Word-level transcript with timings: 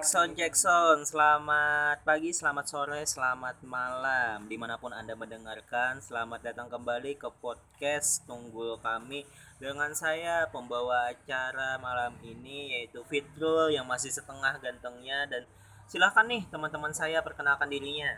Cek 0.00 0.56
sound. 0.56 1.04
Selamat 1.04 2.00
pagi, 2.08 2.32
selamat 2.32 2.64
sore, 2.64 3.04
selamat 3.04 3.60
malam. 3.60 4.48
Di 4.48 4.56
mana 4.56 4.80
pun 4.80 4.96
Anda 4.96 5.12
mendengarkan, 5.12 6.00
selamat 6.00 6.40
datang 6.40 6.72
kembali 6.72 7.20
ke 7.20 7.28
podcast 7.28 8.24
Tunggul 8.24 8.80
kami 8.80 9.28
dengan 9.60 9.92
saya 9.92 10.48
pembawa 10.48 11.12
acara 11.12 11.76
malam 11.84 12.16
ini 12.24 12.72
yaitu 12.80 13.04
Fitrul 13.12 13.76
yang 13.76 13.84
masih 13.84 14.08
setengah 14.08 14.56
gantengnya 14.64 15.28
dan 15.28 15.44
silahkan 15.84 16.24
nih 16.24 16.48
teman-teman 16.48 16.96
saya 16.96 17.20
perkenalkan 17.20 17.68
dirinya. 17.68 18.16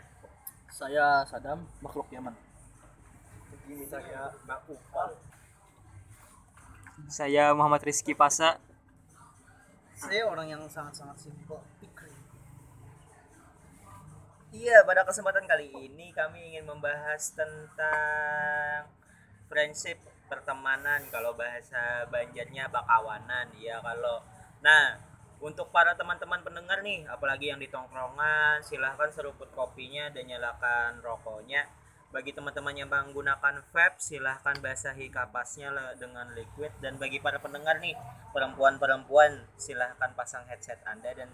Saya 0.71 1.27
Sadam, 1.27 1.67
makhluk 1.83 2.07
Yaman. 2.15 2.31
Saya 3.91 4.31
Mbak 4.47 4.71
Upal. 4.71 5.11
Saya 7.11 7.51
Muhammad 7.51 7.83
Rizky 7.83 8.15
Pasa. 8.15 8.55
Saya 10.03 10.27
orang 10.27 10.51
yang 10.51 10.63
sangat-sangat 10.67 11.15
simpel. 11.15 11.63
Iya, 14.53 14.83
pada 14.83 15.01
kesempatan 15.07 15.47
kali 15.47 15.71
ini 15.71 16.11
kami 16.11 16.53
ingin 16.53 16.67
membahas 16.67 17.33
tentang 17.33 18.85
friendship, 19.49 19.97
pertemanan, 20.29 21.07
kalau 21.09 21.33
bahasa 21.33 22.05
Banjarnya 22.11 22.69
bakawanan, 22.69 23.49
ya 23.57 23.79
kalau. 23.81 24.21
Nah, 24.61 24.99
untuk 25.41 25.71
para 25.73 25.95
teman-teman 25.97 26.43
pendengar 26.43 26.83
nih, 26.83 27.07
apalagi 27.09 27.49
yang 27.49 27.57
di 27.57 27.71
tongkrongan, 27.71 28.61
silahkan 28.61 29.09
seruput 29.09 29.49
kopinya 29.55 30.11
dan 30.11 30.29
nyalakan 30.29 30.99
rokoknya. 31.01 31.65
Bagi 32.13 32.29
teman-teman 32.29 32.77
yang 32.77 32.93
menggunakan 32.93 33.65
vape, 33.73 33.97
silahkan 33.97 34.53
basahi 34.61 35.09
kapasnya 35.09 35.73
dengan 35.97 36.29
liquid. 36.37 36.69
Dan 36.77 37.01
bagi 37.01 37.17
para 37.17 37.41
pendengar 37.41 37.81
nih, 37.81 37.97
perempuan-perempuan, 38.29 39.49
silahkan 39.57 40.13
pasang 40.13 40.45
headset 40.45 40.77
Anda 40.85 41.09
dan 41.17 41.33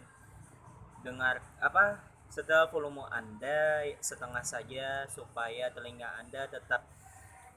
dengar 1.04 1.44
apa 1.60 2.00
setelah 2.32 2.72
volume 2.72 3.04
Anda 3.12 3.92
setengah 4.00 4.44
saja 4.44 5.04
supaya 5.12 5.68
telinga 5.76 6.16
Anda 6.16 6.48
tetap 6.48 6.88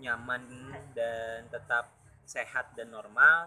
nyaman 0.02 0.74
dan 0.90 1.46
tetap 1.46 1.94
sehat 2.26 2.74
dan 2.74 2.90
normal 2.90 3.46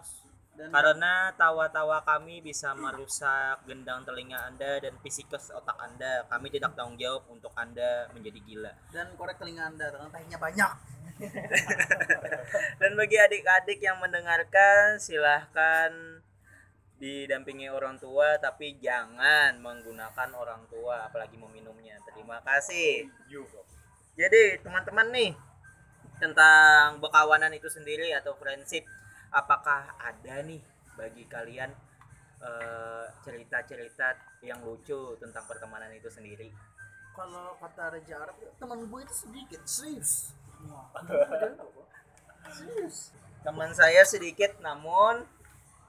Dan 0.56 0.72
karena 0.72 1.36
tawa-tawa 1.36 2.00
kami 2.00 2.40
bisa 2.40 2.72
merusak 2.72 3.60
gendang 3.68 4.08
telinga 4.08 4.48
Anda 4.48 4.80
dan 4.80 4.96
psikus 5.04 5.52
otak 5.52 5.76
Anda. 5.76 6.24
Kami 6.32 6.48
tidak 6.48 6.72
tanggung 6.72 6.96
jawab 6.96 7.28
untuk 7.28 7.52
Anda 7.52 8.08
menjadi 8.16 8.40
gila. 8.40 8.72
dan 8.88 9.12
korek 9.20 9.36
telinga 9.36 9.68
Anda 9.68 9.92
karena 9.92 10.08
tehnya 10.08 10.38
banyak. 10.40 10.72
Dan 12.80 12.92
bagi 12.96 13.16
adik-adik 13.16 13.80
yang 13.80 14.00
mendengarkan, 14.00 15.00
silahkan 15.00 16.20
didampingi 16.96 17.68
orang 17.68 18.00
tua, 18.00 18.40
tapi 18.40 18.80
jangan 18.80 19.60
menggunakan 19.60 20.28
orang 20.32 20.64
tua, 20.72 21.08
apalagi 21.08 21.36
meminumnya. 21.36 22.00
Terima 22.08 22.40
kasih. 22.40 23.08
Jadi 24.16 24.60
teman-teman 24.64 25.12
nih 25.12 25.32
tentang 26.16 26.96
bekawanan 27.04 27.52
itu 27.52 27.68
sendiri 27.68 28.16
atau 28.16 28.32
friendship, 28.40 28.88
apakah 29.32 29.94
ada 29.98 30.42
nih 30.42 30.62
bagi 30.96 31.24
kalian 31.28 31.70
eh, 32.42 33.06
cerita-cerita 33.22 34.40
yang 34.44 34.62
lucu 34.64 35.16
tentang 35.20 35.44
pertemanan 35.44 35.92
itu 35.94 36.08
sendiri? 36.08 36.52
Kalau 37.16 37.56
kata 37.56 37.96
Raja 37.96 38.14
Arab, 38.28 38.36
teman 38.60 38.84
gue 38.84 39.00
itu 39.00 39.14
sedikit, 39.16 39.60
serius. 39.64 40.36
serius. 42.52 43.16
Teman 43.40 43.72
saya 43.72 44.04
sedikit, 44.04 44.60
namun 44.60 45.24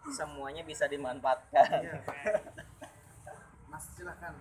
semuanya 0.07 0.63
bisa 0.63 0.87
dimanfaatkan. 0.87 1.83
Iya. 1.83 1.99
Mas 3.71 3.83
silahkan. 3.91 4.31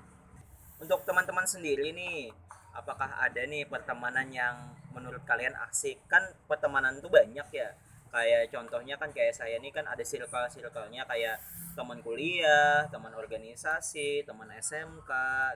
Untuk 0.78 1.02
teman-teman 1.02 1.48
sendiri 1.48 1.90
nih, 1.90 2.30
apakah 2.70 3.18
ada 3.18 3.42
nih 3.42 3.66
pertemanan 3.66 4.28
yang 4.30 4.54
menurut 4.94 5.24
kalian 5.26 5.58
asik? 5.66 5.98
Kan 6.06 6.22
pertemanan 6.46 7.00
itu 7.02 7.10
banyak 7.10 7.48
ya. 7.50 7.74
Kayak 8.16 8.48
contohnya 8.48 8.96
kan 8.96 9.12
kayak 9.12 9.36
saya 9.36 9.60
nih 9.60 9.68
kan 9.76 9.84
ada 9.84 10.00
circle-circle-nya 10.00 11.04
kayak 11.04 11.36
teman 11.76 12.00
kuliah, 12.00 12.88
teman 12.88 13.12
organisasi, 13.12 14.24
teman 14.24 14.48
SMK, 14.56 15.10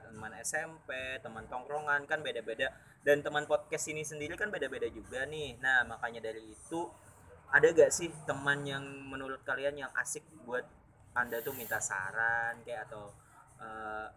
teman 0.05 0.29
SMP, 0.45 1.17
teman 1.25 1.49
tongkrongan 1.49 2.05
kan 2.05 2.21
beda-beda. 2.21 2.69
Dan 3.01 3.25
teman 3.25 3.49
podcast 3.49 3.89
ini 3.89 4.05
sendiri 4.05 4.37
kan 4.37 4.53
beda-beda 4.53 4.85
juga 4.93 5.25
nih. 5.25 5.57
Nah, 5.57 5.89
makanya 5.89 6.29
dari 6.29 6.53
itu 6.53 6.85
ada 7.49 7.65
gak 7.73 7.89
sih 7.89 8.13
teman 8.29 8.61
yang 8.61 8.85
menurut 8.85 9.41
kalian 9.41 9.81
yang 9.81 9.91
asik 9.97 10.21
buat 10.45 10.63
anda 11.17 11.41
tuh 11.41 11.57
minta 11.57 11.81
saran 11.81 12.61
kayak 12.63 12.87
atau 12.87 13.11
eh, 13.57 14.07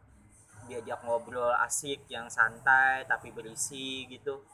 diajak 0.69 1.01
ngobrol 1.03 1.51
asik 1.65 2.05
yang 2.13 2.29
santai 2.29 3.09
tapi 3.09 3.33
berisi 3.33 4.05
gitu? 4.07 4.45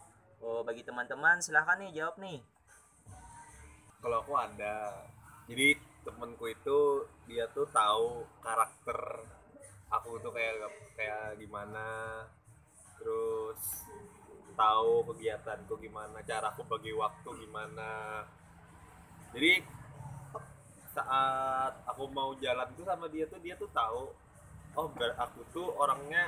Oh 0.41 0.65
bagi 0.65 0.81
teman-teman 0.81 1.43
silahkan 1.45 1.77
nih 1.77 2.00
jawab 2.00 2.17
nih 2.17 2.41
kalau 4.00 4.25
aku 4.25 4.33
ada. 4.37 5.06
Jadi 5.47 5.77
temenku 6.00 6.49
itu 6.49 7.05
dia 7.28 7.44
tuh 7.53 7.69
tahu 7.69 8.25
karakter 8.41 8.99
aku 9.93 10.16
tuh 10.25 10.33
kayak 10.33 10.72
kayak 10.97 11.37
gimana. 11.37 11.87
Terus 12.97 13.88
tahu 14.56 15.05
kegiatanku 15.12 15.72
gimana 15.81 16.21
cara 16.25 16.53
aku 16.53 16.65
bagi 16.69 16.93
waktu 16.97 17.31
gimana. 17.44 18.25
Jadi 19.37 19.62
saat 20.91 21.72
aku 21.87 22.11
mau 22.11 22.34
jalan 22.43 22.67
tuh 22.75 22.82
sama 22.82 23.06
dia 23.06 23.25
tuh 23.31 23.38
dia 23.38 23.55
tuh 23.55 23.71
tahu 23.71 24.11
oh 24.75 24.87
aku 25.19 25.41
tuh 25.55 25.71
orangnya 25.78 26.27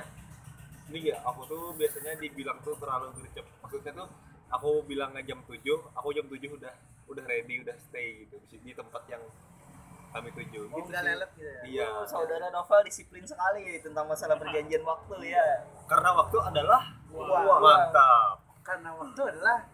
ini 0.87 1.11
ya 1.11 1.19
aku 1.23 1.47
tuh 1.47 1.75
biasanya 1.75 2.15
dibilang 2.19 2.59
tuh 2.63 2.75
terlalu 2.79 3.11
gercep. 3.21 3.45
Maksudnya 3.65 3.91
tuh 3.97 4.09
aku 4.53 4.85
bilangnya 4.85 5.25
jam 5.25 5.41
7 5.45 5.57
aku 5.97 6.09
jam 6.13 6.25
7 6.29 6.37
udah 6.53 6.73
udah 7.09 7.23
ready 7.27 7.61
udah 7.63 7.75
stay 7.79 8.25
gitu. 8.25 8.35
Di, 8.49 8.57
di 8.63 8.71
tempat 8.75 9.03
yang 9.09 9.23
kami 10.13 10.29
tuju. 10.37 10.69
Oh, 10.69 10.77
gitu 10.77 10.89
sih. 10.93 11.01
lelet 11.01 11.31
gitu 11.33 11.49
ya. 11.49 11.61
iya. 11.65 11.87
Oh, 11.97 12.05
saudara 12.05 12.47
Novel 12.53 12.85
disiplin 12.85 13.25
sekali 13.25 13.81
tentang 13.81 14.05
masalah 14.05 14.37
perjanjian 14.37 14.85
waktu 14.85 15.33
ya. 15.33 15.65
Karena 15.89 16.09
waktu 16.13 16.37
adalah 16.37 16.81
Wah. 17.09 17.59
mantap. 17.59 18.37
Karena 18.61 18.93
waktu 18.93 19.21
adalah 19.33 19.65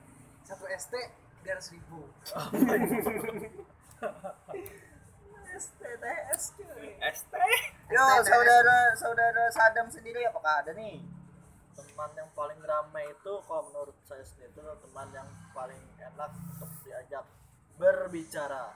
satu 0.47 0.65
ST 0.73 0.93
garis 1.43 1.67
ribu. 1.75 2.07
STTS 5.59 6.55
ST 7.19 7.33
yo 7.91 8.03
saudara 8.23 8.95
saudara 8.95 9.43
Sadam 9.51 9.91
sendiri 9.91 10.23
apakah 10.23 10.63
ada 10.63 10.71
nih 10.71 11.03
teman 11.79 12.11
yang 12.15 12.29
paling 12.35 12.59
ramai 12.61 13.05
itu 13.09 13.33
kalau 13.47 13.63
menurut 13.71 13.95
saya 14.05 14.23
sendiri 14.27 14.51
itu 14.51 14.61
teman 14.61 15.07
yang 15.15 15.27
paling 15.55 15.79
enak 15.99 16.31
untuk 16.35 16.69
diajak 16.83 17.25
berbicara. 17.79 18.75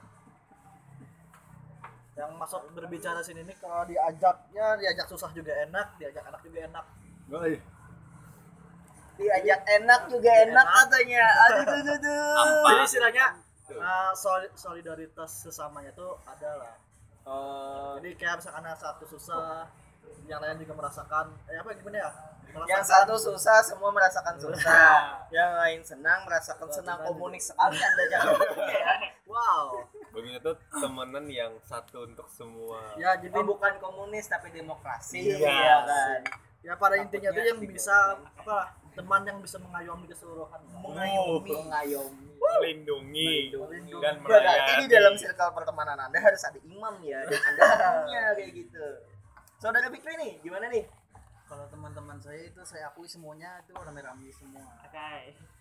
Yang 2.14 2.30
maksud 2.38 2.62
berbicara 2.72 3.20
sini 3.20 3.42
nih 3.42 3.56
kalau 3.58 3.82
diajaknya 3.84 4.66
diajak 4.78 5.06
susah 5.10 5.30
juga 5.34 5.52
enak 5.66 5.98
diajak 5.98 6.24
enak 6.24 6.40
juga 6.46 6.58
enak. 6.66 6.84
Iya. 7.24 7.60
diajak 9.14 9.60
enak 9.78 10.00
juga 10.10 10.30
enak 10.46 10.66
katanya. 10.66 11.24
Aduh 11.46 11.64
aduh 11.70 11.94
aduh, 11.94 12.62
jadi 12.66 12.82
istilahnya 12.82 13.26
uh, 13.78 14.12
soli- 14.14 14.54
solidaritas 14.58 15.30
sesamanya 15.46 15.94
tuh 15.94 16.18
ada 16.26 16.50
lah. 16.58 16.74
Oh, 17.24 17.96
jadi 18.02 18.20
kayak 18.20 18.42
misalkan 18.42 18.68
satu 18.76 19.08
susah 19.08 19.64
yang 20.28 20.40
lain 20.40 20.60
juga 20.60 20.76
merasakan 20.76 21.32
eh 21.48 21.56
apa 21.56 21.72
gimana 21.76 21.96
ya 22.04 22.10
yang 22.70 22.84
satu 22.86 23.14
susah 23.18 23.58
semua 23.60 23.90
merasakan 23.90 24.38
susah. 24.38 25.26
Yang 25.34 25.50
lain 25.58 25.80
senang 25.82 26.20
merasakan 26.22 26.68
senang. 26.70 26.98
komunis 27.02 27.50
sekali 27.50 27.78
anda 27.78 28.04
jangan 28.06 28.38
wow. 29.32 29.82
Begini 30.14 30.38
tuh 30.38 30.54
temenan 30.70 31.26
yang 31.26 31.52
satu 31.66 32.06
untuk 32.06 32.30
semua. 32.30 32.94
Ya 32.94 33.18
jadi 33.18 33.34
Oh, 33.34 33.42
bukan 33.42 33.76
komunis 33.82 34.30
tapi 34.30 34.54
demokrasi. 34.54 35.34
Iya. 35.34 35.50
ya 35.50 35.76
kan? 35.82 36.20
ya 36.64 36.72
pada 36.80 36.96
intinya 36.96 37.28
tuh 37.34 37.44
yang 37.44 37.60
bisa 37.60 37.92
apa 38.40 38.72
teman 38.94 39.20
yang 39.26 39.38
bisa 39.42 39.58
mengayomi 39.58 40.06
keseluruhan. 40.06 40.60
Mengayomi. 40.80 41.50
mengayomi. 41.50 42.28
Melindungi. 42.38 43.52
Melindungi. 43.52 44.02
dan 44.04 44.22
Berarti 44.22 44.46
melayani 44.46 44.84
di 44.86 44.88
dalam 44.88 45.14
circle 45.18 45.50
pertemanan 45.50 45.98
anda 45.98 46.18
harus 46.22 46.40
ada 46.46 46.58
imam 46.62 46.94
ya 47.02 47.20
dan 47.26 47.40
anda 47.42 47.62
punya 48.06 48.22
kayak 48.38 48.52
gitu. 48.54 48.86
Saudara 49.58 49.88
Fikri 49.90 50.14
nih 50.14 50.32
gimana 50.44 50.68
nih 50.70 50.84
Kalau 51.54 51.70
teman-teman 51.70 52.18
saya 52.18 52.50
itu 52.50 52.58
saya 52.66 52.90
akui 52.90 53.06
semuanya 53.06 53.62
itu 53.62 53.70
rame-rame 53.78 54.26
semua. 54.34 54.74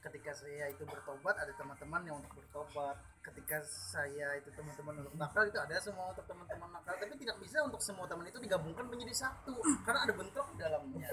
Ketika 0.02 0.34
saya 0.34 0.66
itu 0.74 0.82
bertobat 0.90 1.38
ada 1.38 1.54
teman-teman 1.54 2.02
yang 2.10 2.18
untuk 2.18 2.34
bertobat. 2.34 2.98
Ketika 3.22 3.62
saya 3.62 4.42
itu 4.42 4.50
teman-teman 4.58 5.06
untuk 5.06 5.14
nakal 5.22 5.46
itu 5.46 5.54
ada 5.62 5.78
semua 5.78 6.10
untuk 6.10 6.26
teman-teman 6.26 6.66
nakal. 6.74 6.98
Tapi 6.98 7.14
tidak 7.22 7.38
bisa 7.38 7.62
untuk 7.62 7.78
semua 7.78 8.10
teman 8.10 8.26
itu 8.26 8.42
digabungkan 8.42 8.90
menjadi 8.90 9.14
satu 9.14 9.54
karena 9.86 10.10
ada 10.10 10.14
bentrok 10.18 10.50
di 10.58 10.66
dalamnya. 10.66 11.10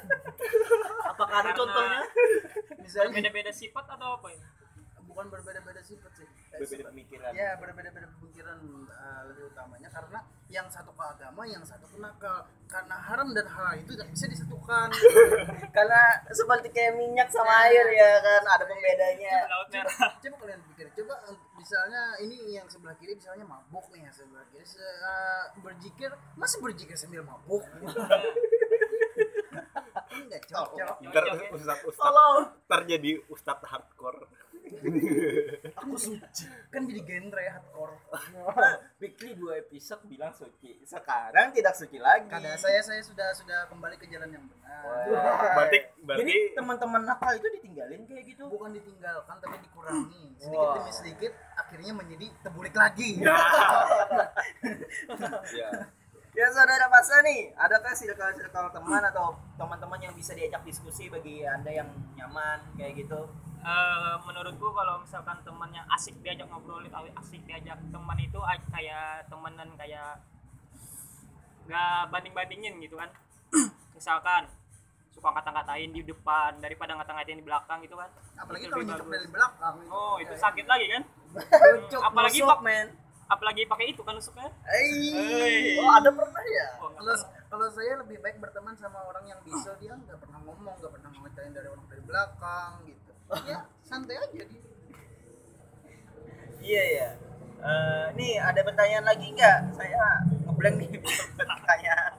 apakah 1.13 1.37
ada 1.45 1.53
contohnya 1.53 2.01
Misalnya 2.81 3.21
beda-beda 3.21 3.53
sifat 3.53 3.85
atau 3.85 4.17
apa 4.17 4.33
ini? 4.33 4.49
Bukan 5.21 5.37
berbeda-beda 5.37 5.85
sifat 5.85 6.13
sih. 6.17 6.25
Eh, 6.25 6.65
berbeda 6.65 6.89
pemikiran. 6.89 7.31
Ya 7.37 7.53
berbeda-beda 7.61 8.09
pemikiran 8.17 8.57
uh, 8.89 9.23
lebih 9.29 9.53
utamanya. 9.53 9.93
Karena 9.93 10.25
yang 10.49 10.65
satu 10.73 10.97
ke 10.97 11.05
agama 11.05 11.45
yang 11.45 11.61
satu 11.61 11.85
ke 11.85 12.01
nakal. 12.01 12.49
Karena 12.65 12.97
haram 12.97 13.29
dan 13.37 13.45
halal 13.45 13.77
itu 13.77 13.93
tidak 13.93 14.09
bisa 14.17 14.25
disatukan. 14.33 14.89
Karena 15.77 16.01
seperti 16.33 16.73
kayak 16.73 16.97
minyak 16.97 17.29
sama 17.29 17.69
air 17.69 17.85
ya 17.93 18.17
kan? 18.25 18.49
Ada 18.49 18.65
pembedanya. 18.65 19.37
Laut 19.45 19.69
merah 19.69 20.09
coba 20.17 20.37
kalian 20.41 20.61
pikir. 20.73 20.87
Coba 20.97 21.15
uh, 21.29 21.37
misalnya 21.61 22.03
ini 22.25 22.57
yang 22.57 22.65
sebelah 22.65 22.97
kiri 22.97 23.13
misalnya 23.13 23.45
mabuk 23.45 23.93
nih 23.93 24.09
yang 24.09 24.15
sebelah 24.17 24.49
kiri. 24.49 24.65
Se- 24.65 24.81
uh, 24.81 25.53
berzikir 25.61 26.17
masih 26.41 26.65
berzikir 26.65 26.97
sambil 26.97 27.21
mabuk? 27.29 27.61
Ini 30.17 30.25
nggak 30.33 30.43
cocok. 30.49 30.97
Ntar 31.13 31.25
ustad 31.53 31.79
ustad 31.85 32.09
tolong. 32.09 32.37
ntar 32.65 32.81
jadi 32.89 33.21
ustad 33.29 33.61
hardcore 33.69 34.40
aku 35.81 35.95
suci. 35.99 36.45
Kan 36.71 36.87
jadi 36.87 37.01
genre 37.03 37.43
hardcore. 37.43 37.97
Bikli 39.01 39.35
dua 39.37 39.59
episode 39.61 40.03
bilang 40.07 40.33
suci. 40.33 40.81
Sekarang 40.87 41.51
tidak 41.51 41.75
suci 41.75 41.99
lagi. 41.99 42.31
Kada 42.31 42.55
saya 42.57 42.81
saya 42.81 43.03
sudah 43.03 43.35
sudah 43.35 43.67
kembali 43.69 43.97
ke 43.99 44.07
jalan 44.09 44.31
yang 44.31 44.45
benar. 44.47 44.83
Wah. 44.87 45.55
berarti 45.59 45.79
jadi 45.79 46.05
berarti 46.07 46.37
teman-teman 46.57 47.03
nakal 47.05 47.33
itu 47.37 47.49
ditinggalin 47.61 48.03
kayak 48.07 48.25
gitu? 48.31 48.45
Bukan 48.49 48.71
ditinggalkan 48.77 49.37
tapi 49.43 49.57
dikurangi 49.61 50.25
sedikit 50.41 50.67
Wah. 50.67 50.75
demi 50.79 50.93
sedikit 50.93 51.33
akhirnya 51.59 51.93
menjadi 51.95 52.27
tebulik 52.47 52.75
lagi. 52.75 53.11
Ya. 55.51 55.69
Ya 56.31 56.47
saudara 56.55 56.87
Masa 56.87 57.21
nih, 57.27 57.51
adakah 57.59 57.91
circle-circle 57.91 58.71
teman 58.71 59.03
atau 59.03 59.35
teman-teman 59.59 59.99
yang 59.99 60.15
bisa 60.15 60.31
diajak 60.31 60.63
diskusi 60.63 61.11
bagi 61.11 61.43
anda 61.43 61.75
yang 61.75 61.91
nyaman 62.15 62.63
kayak 62.79 63.03
gitu? 63.03 63.27
Eh, 63.61 64.15
menurutku 64.25 64.73
kalau 64.73 65.05
misalkan 65.05 65.37
teman 65.45 65.69
yang 65.69 65.85
asik 65.93 66.17
diajak 66.25 66.49
ngobrol 66.49 66.81
atau 66.81 67.05
asik 67.21 67.45
diajak 67.45 67.77
teman 67.93 68.17
itu 68.17 68.41
kayak 68.73 69.29
temenan 69.29 69.69
kayak 69.77 70.17
nggak 71.69 72.09
banding 72.09 72.33
bandingin 72.33 72.75
gitu 72.81 72.97
kan. 72.97 73.13
Misalkan 73.97 74.49
suka 75.13 75.29
ngata-ngatain 75.29 75.93
di 75.93 76.01
depan 76.01 76.57
daripada 76.57 76.97
ngata-ngatain 76.97 77.37
di 77.37 77.45
belakang 77.45 77.85
gitu 77.85 78.01
kan. 78.01 78.09
Apalagi 78.41 78.65
Itu 78.65 78.81
kalau 78.81 79.13
dari 79.13 79.29
belakang 79.29 79.75
oh 79.93 80.17
itu 80.25 80.35
sakit 80.41 80.65
lagi 80.65 80.87
kan? 80.89 81.03
Cuk, 81.93 82.01
apalagi 82.01 82.41
nusuk, 82.41 82.49
pak- 82.49 82.65
men. 82.65 82.89
apalagi 83.31 83.63
pakai 83.69 83.87
itu 83.93 84.03
kan 84.03 84.17
nusuknya. 84.17 84.51
Hey. 84.67 85.79
Oh, 85.79 85.93
ada 85.95 86.11
pernah 86.11 86.43
ya? 86.43 86.67
Oh, 86.83 86.91
kalau 86.91 87.15
kalau 87.47 87.67
saya 87.71 88.01
lebih 88.03 88.19
baik 88.25 88.41
berteman 88.41 88.75
sama 88.81 89.05
orang 89.05 89.29
yang 89.29 89.39
bisa 89.45 89.77
dia 89.79 89.95
nggak 89.95 90.17
pernah 90.17 90.41
ngomong 90.49 90.75
nggak 90.81 90.91
pernah 90.91 91.11
ngatain 91.13 91.53
dari 91.55 91.69
orang 91.69 91.87
dari 91.87 92.03
belakang 92.03 92.73
gitu 92.89 93.10
ya 93.47 93.59
santai 93.87 94.17
aja 94.19 94.45
dia 94.47 94.49
Iya 96.61 96.83
ya. 96.93 97.09
Eh, 97.61 98.07
nih 98.21 98.37
ada 98.37 98.61
pertanyaan 98.61 99.05
lagi 99.09 99.33
nggak? 99.33 99.59
Saya 99.73 100.05
ngeblank 100.45 100.77
nih 100.77 101.01
pertanyaan. 101.41 102.13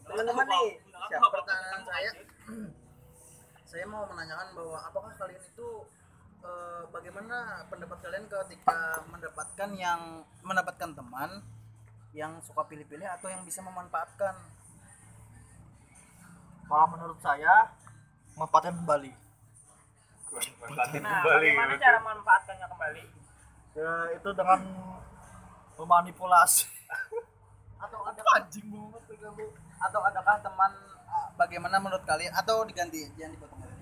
Teman-teman 0.00 0.46
nih, 0.48 0.68
siapa? 0.88 1.28
pertanyaan 1.28 1.80
saya 1.84 2.10
saya 3.70 3.84
mau 3.86 4.02
menanyakan 4.10 4.48
bahwa 4.56 4.78
apakah 4.82 5.12
kalian 5.14 5.44
itu 5.44 5.68
eh, 6.42 6.82
bagaimana 6.88 7.68
pendapat 7.68 7.98
kalian 8.00 8.26
ketika 8.26 9.04
mendapatkan 9.12 9.70
yang 9.76 10.24
mendapatkan 10.42 10.90
teman 10.96 11.30
yang 12.10 12.42
suka 12.42 12.66
pilih-pilih 12.66 13.06
atau 13.06 13.30
yang 13.30 13.46
bisa 13.46 13.62
memanfaatkan 13.62 14.34
kalau 16.66 16.86
menurut 16.90 17.18
saya 17.22 17.70
manfaatkan 18.34 18.82
kembali 18.82 19.14
manfaatin 20.30 21.00
nah 21.02 21.20
kembali 21.22 21.46
bagaimana 21.50 21.72
gitu. 21.74 21.82
cara 21.82 21.98
memanfaatkannya 22.00 22.66
kembali? 22.70 23.02
Ya, 23.70 23.92
itu 24.14 24.28
dengan 24.34 24.60
memanipulasi. 25.78 26.66
Atau 27.80 27.98
adakah 28.04 28.32
anjing 28.36 28.66
banget 28.68 29.50
atau 29.80 30.00
adakah 30.04 30.36
teman 30.44 30.72
uh, 31.08 31.28
bagaimana 31.40 31.80
menurut 31.80 32.04
kalian? 32.04 32.32
Atau 32.36 32.68
diganti 32.68 33.08
jangan 33.16 33.32
dipotong 33.34 33.60
lagi. 33.64 33.78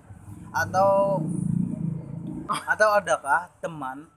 atau 0.49 1.21
atau 2.49 2.89
adakah 2.97 3.51
teman 3.61 4.09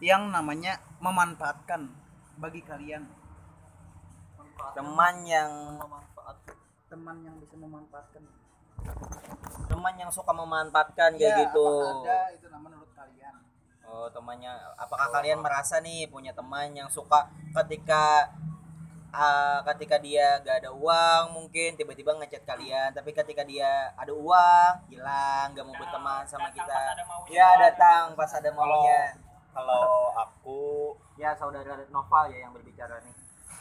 yang 0.00 0.32
namanya 0.32 0.80
memanfaatkan 0.98 1.92
bagi 2.40 2.64
kalian? 2.64 3.04
Teman 4.72 5.14
yang 5.28 5.76
memanfaatkan. 5.76 6.56
Teman 6.90 7.16
yang 7.22 7.36
bisa 7.38 7.54
memanfaatkan 7.54 8.24
teman 9.66 9.94
yang 9.96 10.10
suka 10.10 10.30
memanfaatkan 10.30 11.14
kayak 11.14 11.24
Ya, 11.30 11.36
gitu. 11.42 11.66
ada 12.02 12.30
itu 12.30 12.46
nama 12.46 12.62
menurut 12.62 12.90
kalian 12.92 13.34
Oh, 13.82 14.06
temannya 14.08 14.50
apakah 14.76 15.10
kalian 15.10 15.40
merasa 15.40 15.78
nih 15.78 16.06
punya 16.06 16.30
teman 16.30 16.70
yang 16.70 16.86
suka 16.86 17.26
ketika 17.56 18.30
ah, 19.10 19.58
ketika 19.66 19.98
dia 19.98 20.38
gak 20.38 20.62
ada 20.62 20.70
uang 20.70 21.34
mungkin 21.34 21.74
tiba-tiba 21.74 22.14
ngechat 22.14 22.44
kalian 22.44 22.94
tapi 22.94 23.10
ketika 23.10 23.42
dia 23.42 23.90
ada 23.92 24.14
uang 24.14 24.72
hilang 24.86 25.50
gak 25.50 25.64
mau 25.64 25.74
berteman 25.74 26.22
sama 26.24 26.46
Datang 26.46 26.54
kita 26.56 26.70
pas 26.70 26.86
ada 26.88 27.02
maunya. 27.04 27.30
ya 27.32 27.48
datang 27.58 28.02
pas 28.14 28.30
ada 28.30 28.50
maunya 28.52 29.00
kalau 29.50 29.82
aku 30.14 30.60
ya 31.16 31.34
saudara 31.34 31.74
Noval 31.88 32.30
ya 32.30 32.46
yang 32.46 32.54
berbicara 32.54 33.02
nih 33.02 33.14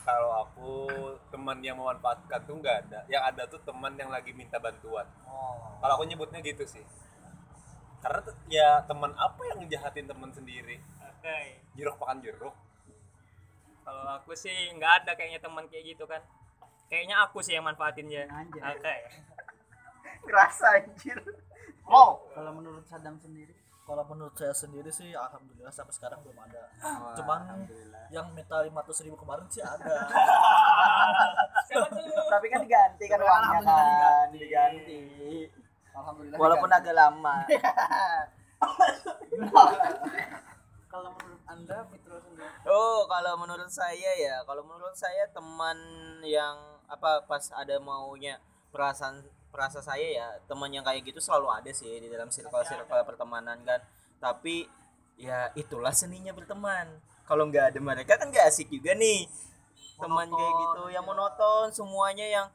kalau 0.09 0.31
aku 0.41 0.71
teman 1.29 1.61
yang 1.61 1.77
memanfaatkan 1.77 2.41
tuh 2.49 2.57
nggak 2.57 2.77
ada. 2.87 2.99
Yang 3.05 3.23
ada 3.29 3.43
tuh 3.45 3.61
teman 3.61 3.93
yang 3.93 4.09
lagi 4.09 4.33
minta 4.33 4.57
bantuan. 4.57 5.05
Oh. 5.29 5.77
Kalau 5.77 5.93
aku 6.01 6.09
nyebutnya 6.09 6.41
gitu 6.41 6.65
sih. 6.65 6.81
Karena 8.01 8.19
tuh, 8.25 8.33
ya 8.49 8.81
teman 8.89 9.13
apa 9.13 9.41
yang 9.53 9.61
ngejahatin 9.61 10.09
teman 10.09 10.33
sendiri? 10.33 10.81
Oke. 10.97 11.61
Jeruk 11.77 12.01
makan 12.01 12.25
jeruk. 12.25 12.55
Kalau 13.85 14.05
aku 14.17 14.33
sih 14.33 14.73
nggak 14.73 15.05
ada 15.05 15.11
kayaknya 15.13 15.41
teman 15.45 15.69
kayak 15.69 15.93
gitu 15.93 16.09
kan. 16.09 16.25
Kayaknya 16.89 17.21
aku 17.21 17.45
sih 17.45 17.53
yang 17.53 17.69
manfaatin 17.69 18.09
dia. 18.09 18.25
Anjay. 18.25 18.61
oke. 18.65 18.95
Kerasa 20.25 20.81
anjir. 20.81 21.21
Oh 21.85 22.25
kalau 22.33 22.53
menurut 22.57 22.85
Sadam 22.89 23.17
sendiri 23.21 23.53
kalau 23.89 24.05
menurut 24.05 24.37
saya 24.37 24.53
sendiri 24.53 24.93
sih 24.93 25.17
alhamdulillah 25.17 25.73
sampai 25.73 25.89
sekarang 25.97 26.21
belum 26.21 26.37
ada. 26.37 26.69
Wah, 26.77 27.17
Cuman 27.17 27.65
yang 28.13 28.29
minta 28.37 28.61
500 28.61 28.69
ribu 29.09 29.17
kemarin 29.17 29.49
sih 29.49 29.65
ada. 29.65 30.05
Tapi 32.37 32.45
kan 32.53 32.61
diganti 32.61 33.09
kan 33.09 33.17
uangnya 33.17 33.57
alhamdulillah 33.65 34.13
kan 34.13 34.29
diganti. 34.29 35.01
Alhamdulillah 35.97 36.37
walaupun 36.37 36.69
diganti. 36.69 36.85
agak 36.85 36.95
lama. 37.01 37.35
Kalau 40.89 41.09
menurut 41.13 41.41
anda 41.49 41.77
Fitro 41.89 42.17
sendiri? 42.17 42.49
Oh, 42.65 43.05
kalau 43.05 43.37
menurut 43.37 43.69
saya 43.69 44.09
ya, 44.17 44.41
kalau 44.41 44.65
menurut 44.65 44.97
saya 44.97 45.29
teman 45.29 45.77
yang 46.25 46.57
apa 46.89 47.21
pas 47.29 47.45
ada 47.53 47.77
maunya 47.77 48.41
perasaan 48.73 49.21
perasa 49.49 49.79
saya 49.79 50.05
ya, 50.05 50.27
teman 50.45 50.69
yang 50.69 50.81
kayak 50.81 51.03
gitu 51.03 51.17
selalu 51.17 51.49
ada 51.51 51.71
sih 51.71 51.89
di 51.89 52.07
dalam 52.07 52.29
circle-circle 52.29 53.01
pertemanan 53.03 53.57
kan. 53.61 53.81
Tapi 54.17 54.69
ya 55.15 55.51
itulah 55.53 55.91
seninya 55.91 56.31
berteman. 56.31 56.87
Kalau 57.23 57.45
nggak 57.45 57.73
ada 57.73 57.79
mereka 57.79 58.15
kan 58.15 58.27
nggak 58.27 58.45
asik 58.45 58.69
juga 58.69 58.93
nih. 58.93 59.25
Teman 59.95 60.27
kayak 60.27 60.53
gitu 60.55 60.83
yang 60.89 61.03
monoton 61.03 61.69
semuanya 61.69 62.23
yang 62.25 62.47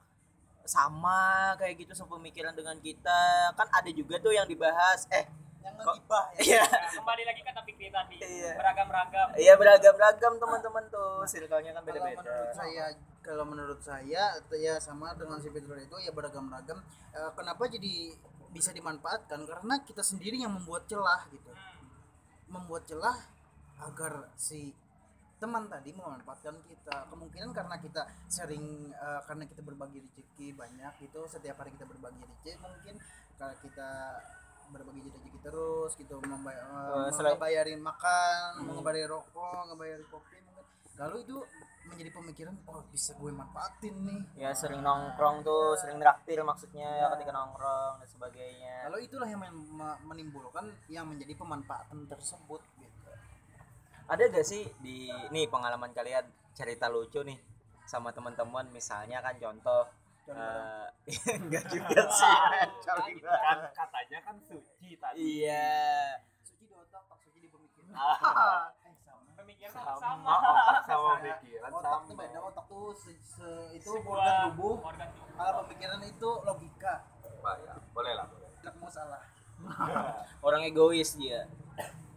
sama 0.65 1.53
kayak 1.55 1.77
gitu 1.79 1.93
sepemikiran 1.93 2.57
dengan 2.57 2.81
kita 2.81 3.21
kan 3.53 3.69
ada 3.71 3.91
juga 3.93 4.17
tuh 4.17 4.33
yang 4.33 4.49
dibahas 4.49 5.05
eh 5.13 5.29
yang 5.61 5.77
Kok- 5.77 5.93
ngegibah 5.93 6.25
ya 6.35 6.41
iya 6.41 6.63
Nah, 6.65 6.89
kembali 6.91 7.23
lagi 7.23 7.41
ke 7.41 7.53
topik 7.53 7.77
kita 7.77 8.01
tadi 8.01 8.17
Iya. 8.17 8.53
beragam-ragam 8.57 9.27
iya 9.37 9.55
beragam-ragam 9.55 10.33
teman-teman 10.41 10.85
tuh 10.89 11.21
circle-nya 11.25 11.73
kan 11.73 11.85
kalau 11.85 12.01
beda-beda 12.01 12.17
menurut 12.17 12.53
saya 12.57 12.85
kalau 13.25 13.45
menurut 13.45 13.81
saya 13.81 14.23
ya 14.53 14.75
sama 14.79 15.17
dengan 15.17 15.41
si 15.41 15.49
Fitro 15.49 15.75
itu 15.75 15.97
ya 15.99 16.13
beragam-ragam. 16.13 16.77
Eh, 17.11 17.31
kenapa 17.33 17.65
jadi 17.67 18.13
bisa 18.51 18.71
dimanfaatkan? 18.71 19.41
Karena 19.43 19.81
kita 19.81 20.01
sendiri 20.01 20.37
yang 20.37 20.53
membuat 20.53 20.85
celah 20.85 21.25
gitu. 21.29 21.51
Membuat 22.47 22.85
celah 22.85 23.17
agar 23.81 24.29
si 24.37 24.71
teman 25.35 25.67
tadi 25.67 25.91
memanfaatkan 25.91 26.61
kita. 26.65 27.09
Kemungkinan 27.09 27.51
karena 27.51 27.77
kita 27.77 28.03
sering 28.29 28.65
eh, 28.91 29.21
karena 29.25 29.45
kita 29.45 29.61
berbagi 29.61 29.99
rezeki 30.01 30.53
banyak 30.53 30.93
gitu 31.01 31.25
setiap 31.27 31.59
hari 31.59 31.73
kita 31.73 31.85
berbagi 31.85 32.21
rezeki 32.21 32.61
mungkin 32.61 32.95
kalau 33.35 33.57
kita 33.59 33.89
berbagi 34.65 35.01
rezeki 35.03 35.39
terus 35.41 35.93
gitu 35.95 36.17
membayar 36.23 36.65
Eh, 36.65 37.11
selain- 37.13 37.37
bayarin 37.37 37.81
makan 37.81 38.65
ngebayarin 38.65 39.09
rokok 39.11 39.61
ngebayarin 39.69 40.07
kopi 40.09 40.37
mungkin. 40.41 40.65
Lalu 40.95 41.17
itu 41.23 41.37
menjadi 41.85 42.11
pemikiran 42.11 42.55
oh 42.65 42.81
bisa 42.89 43.13
gue 43.15 43.31
manfaatin 43.31 43.95
nih. 44.05 44.21
Ya 44.41 44.51
sering 44.57 44.81
nongkrong 44.81 45.45
tuh 45.45 45.77
sering 45.77 46.01
traktir 46.01 46.41
maksudnya 46.41 46.87
ya 46.87 47.07
ketika 47.15 47.31
nongkrong 47.31 48.01
dan 48.01 48.09
sebagainya. 48.09 48.89
Lalu 48.89 49.07
itulah 49.07 49.29
yang 49.29 49.41
men- 49.41 49.69
me- 49.71 50.01
menimbulkan 50.05 50.73
yang 50.89 51.05
menjadi 51.07 51.37
pemanfaatan 51.37 52.09
tersebut 52.09 52.61
gitu. 52.77 53.11
Ada 54.05 54.29
gak 54.29 54.47
sih 54.47 54.69
di 54.81 55.09
nih 55.29 55.49
pengalaman 55.49 55.93
kalian 55.93 56.25
cerita 56.53 56.89
lucu 56.89 57.25
nih 57.25 57.37
sama 57.85 58.13
teman-teman? 58.13 58.69
Misalnya 58.73 59.21
kan 59.21 59.37
contoh 59.41 59.89
enggak 61.37 61.65
juga 61.69 62.01
sih. 62.21 62.37
Kan 62.85 63.59
katanya 63.73 64.19
kan 64.25 64.37
suci 64.41 64.97
tadi. 64.97 65.45
Iya. 65.45 66.21
Suci 66.45 66.65
di 66.65 66.75
otak 66.77 67.05
tak 67.09 67.19
suci 67.21 67.39
di 67.41 67.49
Ah, 67.95 68.67
Eh, 69.65 69.73
sama. 69.73 69.97
sama. 69.97 70.35
sama, 70.35 70.35
otak 70.37 70.83
sama 70.85 71.11
pikiran. 71.41 71.71
otak 71.71 71.83
sama. 71.91 72.05
tuh 72.05 72.15
beda 72.15 72.39
otak 72.43 72.65
tuh 72.67 72.87
se- 72.93 73.23
se- 73.23 73.69
itu 73.73 73.89
Sebuah 73.91 74.13
organ 74.15 74.37
tubuh. 74.51 74.75
organ 74.83 75.09
tubuh. 75.11 75.35
Kalau 75.35 75.53
pemikiran 75.65 76.01
itu 76.03 76.31
logika. 76.43 76.95
Pak, 77.41 77.55
ya. 77.61 77.75
boleh 77.91 78.13
lah 78.13 78.27
boleh. 78.27 78.49
Tidak 78.61 78.75
mau 78.77 78.89
salah. 78.89 79.23
Orang 80.47 80.63
egois 80.63 81.15
dia. 81.15 81.49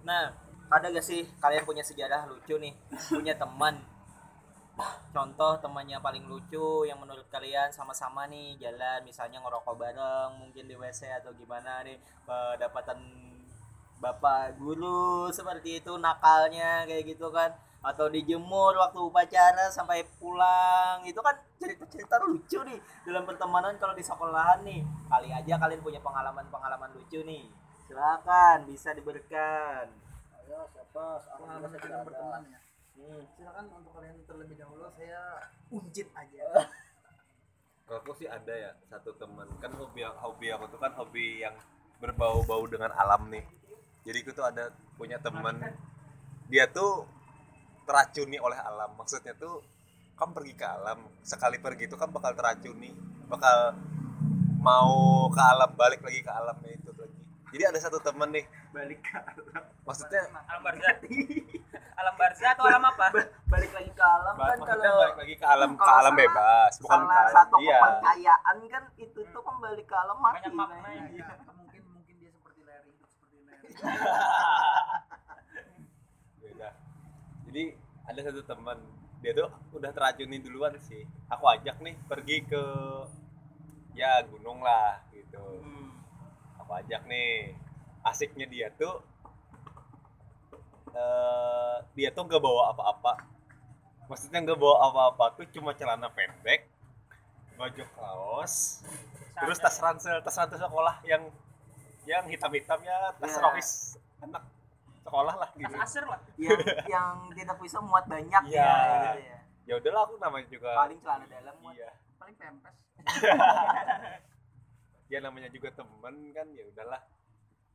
Nah 0.01 0.31
ada 0.67 0.85
gak 0.87 1.01
sih 1.01 1.23
kalian 1.37 1.63
punya 1.63 1.79
sejarah 1.81 2.27
lucu 2.27 2.55
nih? 2.55 2.75
Punya 3.07 3.33
teman. 3.33 3.79
Contoh 5.09 5.57
temannya 5.57 5.97
paling 5.97 6.29
lucu 6.29 6.85
yang 6.85 7.01
menurut 7.01 7.25
kalian 7.27 7.73
sama-sama 7.73 8.29
nih 8.29 8.61
jalan 8.61 9.01
misalnya 9.01 9.41
ngerokok 9.41 9.73
bareng 9.73 10.37
mungkin 10.37 10.69
di 10.69 10.77
WC 10.77 11.09
atau 11.17 11.33
gimana 11.33 11.81
nih 11.81 11.97
pendapatan 12.21 12.99
bapak 13.97 14.61
guru 14.61 15.33
seperti 15.33 15.81
itu 15.81 15.97
nakalnya 15.97 16.85
kayak 16.85 17.17
gitu 17.17 17.29
kan. 17.33 17.53
Atau 17.81 18.09
dijemur 18.11 18.75
waktu 18.75 18.99
upacara 18.99 19.69
sampai 19.71 20.03
pulang. 20.17 21.05
Itu 21.05 21.21
kan 21.21 21.37
cerita-cerita 21.61 22.19
lucu 22.25 22.59
nih 22.65 22.79
dalam 23.05 23.23
pertemanan 23.23 23.77
kalau 23.79 23.93
di 23.95 24.03
sekolahan 24.03 24.65
nih. 24.65 24.81
Kali 25.07 25.29
aja 25.31 25.53
kalian 25.55 25.81
punya 25.81 26.01
pengalaman-pengalaman 26.01 26.93
lucu 26.97 27.21
nih. 27.23 27.47
Silakan 27.87 28.67
bisa 28.67 28.91
diberikan. 28.91 29.87
Ayo 30.43 30.67
siapa? 30.73 31.21
Pengalaman 31.37 31.77
tidak 31.79 32.01
berteman 32.05 32.43
ya? 32.51 32.59
Hmm. 32.97 33.21
silakan 33.37 33.69
untuk 33.77 33.93
kalian 33.93 34.17
terlebih 34.25 34.57
dahulu 34.57 34.89
saya 34.97 35.21
unjit 35.69 36.09
aja. 36.17 36.45
Kalau 37.87 38.03
aku 38.03 38.11
sih 38.19 38.27
ada 38.27 38.51
ya 38.51 38.73
satu 38.89 39.15
teman. 39.15 39.47
Kan 39.63 39.71
hobi 39.77 40.03
hobi 40.03 40.47
aku 40.51 40.65
tuh 40.67 40.81
kan 40.81 40.91
hobi 40.97 41.45
yang 41.45 41.55
berbau-bau 42.01 42.67
dengan 42.67 42.91
alam 42.97 43.29
nih 43.31 43.56
jadi 44.07 44.23
aku 44.23 44.31
tuh 44.31 44.45
ada 44.45 44.63
punya 44.95 45.19
teman 45.19 45.59
dia 46.47 46.63
tuh 46.65 47.03
teracuni 47.83 48.39
oleh 48.39 48.55
alam. 48.57 48.95
Maksudnya 48.95 49.35
tuh 49.35 49.59
kamu 50.15 50.31
pergi 50.33 50.53
ke 50.55 50.63
alam 50.65 51.11
sekali 51.21 51.59
pergi 51.59 51.85
itu 51.85 51.95
kan 51.95 52.07
bakal 52.07 52.31
teracuni. 52.31 52.95
Bakal 53.27 53.75
mau 54.57 54.95
ke 55.27 55.41
alam 55.41 55.71
balik 55.73 55.99
lagi 56.01 56.19
ke 56.19 56.31
alamnya 56.31 56.71
itu 56.71 56.89
lagi. 56.89 57.19
Jadi 57.47 57.63
ada 57.63 57.79
satu 57.79 57.99
teman 57.99 58.31
nih. 58.31 58.47
Balik 58.71 58.99
ke 59.01 59.11
alam. 59.13 59.63
Maksudnya 59.83 60.21
alam 60.47 60.61
barzah. 60.61 60.95
Alam 61.97 62.13
barzah 62.15 62.49
atau 62.53 62.63
alam 62.65 62.83
apa? 62.85 63.05
Balik 63.45 63.71
lagi 63.73 63.91
ke 63.91 64.05
alam 64.05 64.33
kan 64.33 64.47
maksudnya 64.53 64.75
kalau 64.87 65.03
balik 65.03 65.17
lagi 65.17 65.35
ke 65.35 65.45
alam 65.45 65.71
ke 65.73 65.83
alam 65.83 65.99
salah- 66.07 66.15
bebas. 66.15 66.71
Bukan 66.79 66.99
ke 66.99 67.11
alam 67.11 67.33
satu 67.33 67.55
iya 67.59 67.77
kepercayaan 67.77 68.55
kan 68.67 68.83
itu 68.97 69.19
tuh 69.27 69.41
kembali 69.41 69.83
ke 69.83 69.95
alam 69.95 70.17
mati 70.17 70.35
Banyak 70.41 70.53
maknanya. 70.53 71.01
Nah, 71.01 71.11
Ya, 71.11 71.25
mungkin 71.49 71.81
mungkin 71.89 72.15
dia 72.17 72.31
seperti 72.31 72.61
Larry 72.63 72.91
hidup 72.95 73.66
jadi 77.47 77.63
ada 78.07 78.19
satu 78.23 78.41
teman. 78.45 78.77
Dia 79.17 79.33
tuh 79.33 79.49
udah 79.73 79.91
teracuni 79.93 80.37
duluan 80.37 80.77
sih. 80.81 81.05
Aku 81.29 81.47
ajak 81.49 81.81
nih 81.81 81.95
pergi 82.05 82.45
ke 82.45 82.63
ya 83.97 84.21
gunung 84.29 84.61
lah 84.61 85.01
gitu. 85.13 85.41
Hmm. 85.61 85.91
aku 86.61 86.71
ajak 86.83 87.05
nih. 87.09 87.55
Asiknya 88.05 88.45
dia 88.47 88.69
tuh 88.71 89.01
eh 90.95 91.77
dia 91.97 92.09
tuh 92.13 92.23
nggak 92.25 92.41
bawa 92.41 92.71
apa-apa. 92.71 93.13
Maksudnya 94.07 94.39
nggak 94.45 94.59
bawa 94.59 94.87
apa-apa 94.87 95.35
tuh 95.35 95.45
cuma 95.51 95.73
celana 95.75 96.09
pendek 96.13 96.77
baju 97.57 97.83
kaos 97.97 98.85
terus 99.33 99.57
tas 99.57 99.77
ransel 99.81 100.21
tas 100.21 100.37
ransel 100.37 100.61
sekolah 100.61 101.01
yang 101.09 101.25
yang 102.07 102.23
hitam-hitam 102.25 102.79
ya 102.81 102.97
tas 103.13 103.29
Ya. 103.29 103.41
rokis 103.43 103.69
anak 104.23 104.43
sekolah 105.03 105.35
lah 105.35 105.49
gitu. 105.53 105.67
tas 105.69 105.83
aser 105.85 106.03
lah. 106.03 106.19
Yang 106.39 106.59
yang 106.87 107.11
tidak 107.35 107.57
bisa 107.59 107.77
muat 107.79 108.07
banyak 108.07 108.43
Iya. 108.47 108.63
ya 108.63 108.71
gitu 109.03 109.19
ya. 109.21 109.37
Ya 109.67 109.73
udahlah 109.75 110.01
aku 110.03 110.15
namanya 110.17 110.47
juga 110.47 110.69
paling 110.73 110.99
celana 111.03 111.25
dalam 111.27 111.55
muat. 111.59 111.75
Iya. 111.75 111.91
Paling 112.17 112.35
pempes. 112.35 112.75
Ya 115.07 115.23
namanya 115.23 115.47
juga 115.47 115.71
temen 115.71 116.15
kan 116.31 116.47
ya 116.51 116.63
udahlah. 116.67 116.99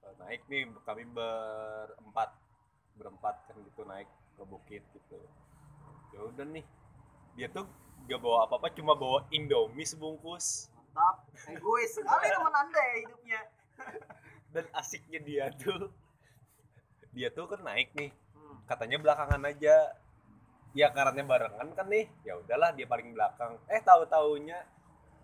Eh, 0.03 0.15
naik 0.21 0.45
nih 0.49 0.69
kami 0.85 1.09
berempat 1.09 2.29
berempat 2.93 3.35
kan 3.49 3.57
gitu 3.57 3.89
naik 3.89 4.05
ke 4.37 4.43
bukit 4.45 4.85
gitu. 4.93 5.17
Ya 6.12 6.21
udah 6.23 6.45
nih. 6.45 6.61
Dia 7.33 7.49
tuh 7.49 7.65
gak 8.05 8.21
bawa 8.21 8.45
apa-apa 8.45 8.69
cuma 8.77 8.93
bawa 8.93 9.25
indomie 9.33 9.89
sebungkus. 9.89 10.69
Mantap. 10.93 11.25
Egois 11.49 11.89
sekali 11.89 12.29
teman 12.29 12.53
anda 12.53 12.81
ya 12.85 12.97
hidupnya 13.01 13.41
dan 14.53 14.69
asiknya 14.77 15.21
dia 15.25 15.45
tuh. 15.57 15.89
Dia 17.13 17.29
tuh 17.33 17.49
kan 17.49 17.61
naik 17.65 17.93
nih. 17.97 18.13
Hmm. 18.33 18.57
katanya 18.65 18.97
belakangan 19.01 19.43
aja 19.49 19.77
ya 20.73 20.89
karena 20.93 21.25
barengan 21.25 21.69
kan 21.73 21.87
nih. 21.89 22.09
Ya 22.25 22.37
udahlah 22.37 22.77
dia 22.77 22.85
paling 22.85 23.17
belakang. 23.17 23.57
Eh 23.69 23.81
tahu 23.81 24.05
taunya 24.09 24.61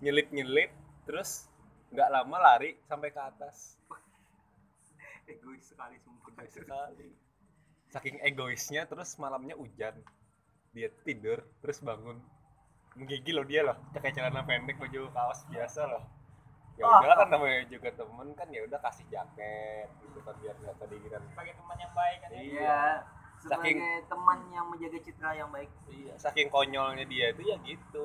nyelip 0.00 0.32
nyelip 0.32 0.72
terus 1.04 1.48
nggak 1.92 2.08
lama 2.12 2.36
lari 2.40 2.76
sampai 2.88 3.08
ke 3.12 3.20
atas. 3.20 3.76
Egois 5.32 5.64
sekali 5.64 5.96
sumpah. 6.00 6.28
Egois 6.32 6.52
sekali. 6.52 7.08
Saking 7.88 8.20
egoisnya 8.20 8.84
terus 8.84 9.16
malamnya 9.16 9.56
hujan. 9.56 9.96
Dia 10.76 10.92
tidur 11.04 11.40
terus 11.64 11.80
bangun. 11.80 12.20
Menggigil 12.96 13.40
loh 13.40 13.46
dia 13.48 13.64
loh. 13.64 13.76
Pakai 13.96 14.12
celana 14.12 14.44
pendek 14.44 14.76
baju 14.76 15.08
kaos 15.12 15.48
biasa 15.48 15.88
loh 15.88 16.17
ya 16.78 16.84
Ah. 16.84 16.98
udahlah 16.98 17.16
kan 17.18 17.28
namanya 17.28 17.60
juga 17.66 17.88
temen 17.90 18.28
kan 18.32 18.46
ya 18.48 18.60
udah 18.62 18.78
kasih 18.80 19.06
jaket 19.08 19.88
gitu 20.00 20.18
kan 20.20 20.34
biar 20.38 20.54
nggak 20.56 20.76
kedinginan 20.78 21.22
sebagai 21.26 21.54
teman 21.54 21.76
yang 21.76 21.92
baik 21.92 22.18
kan 22.20 22.28
ya. 22.28 22.38
Iya. 22.38 22.46
Iya, 22.54 22.80
sebagai 23.36 23.70
Saking- 23.70 24.06
teman 24.06 24.38
yang 24.48 24.66
menjaga 24.66 24.98
citra 25.00 25.30
yang 25.32 25.48
baik. 25.48 25.70
iya 25.88 26.14
saking 26.16 26.48
konyolnya 26.48 27.04
dia 27.04 27.26
itu 27.28 27.42
ya 27.44 27.56
gitu 27.60 28.04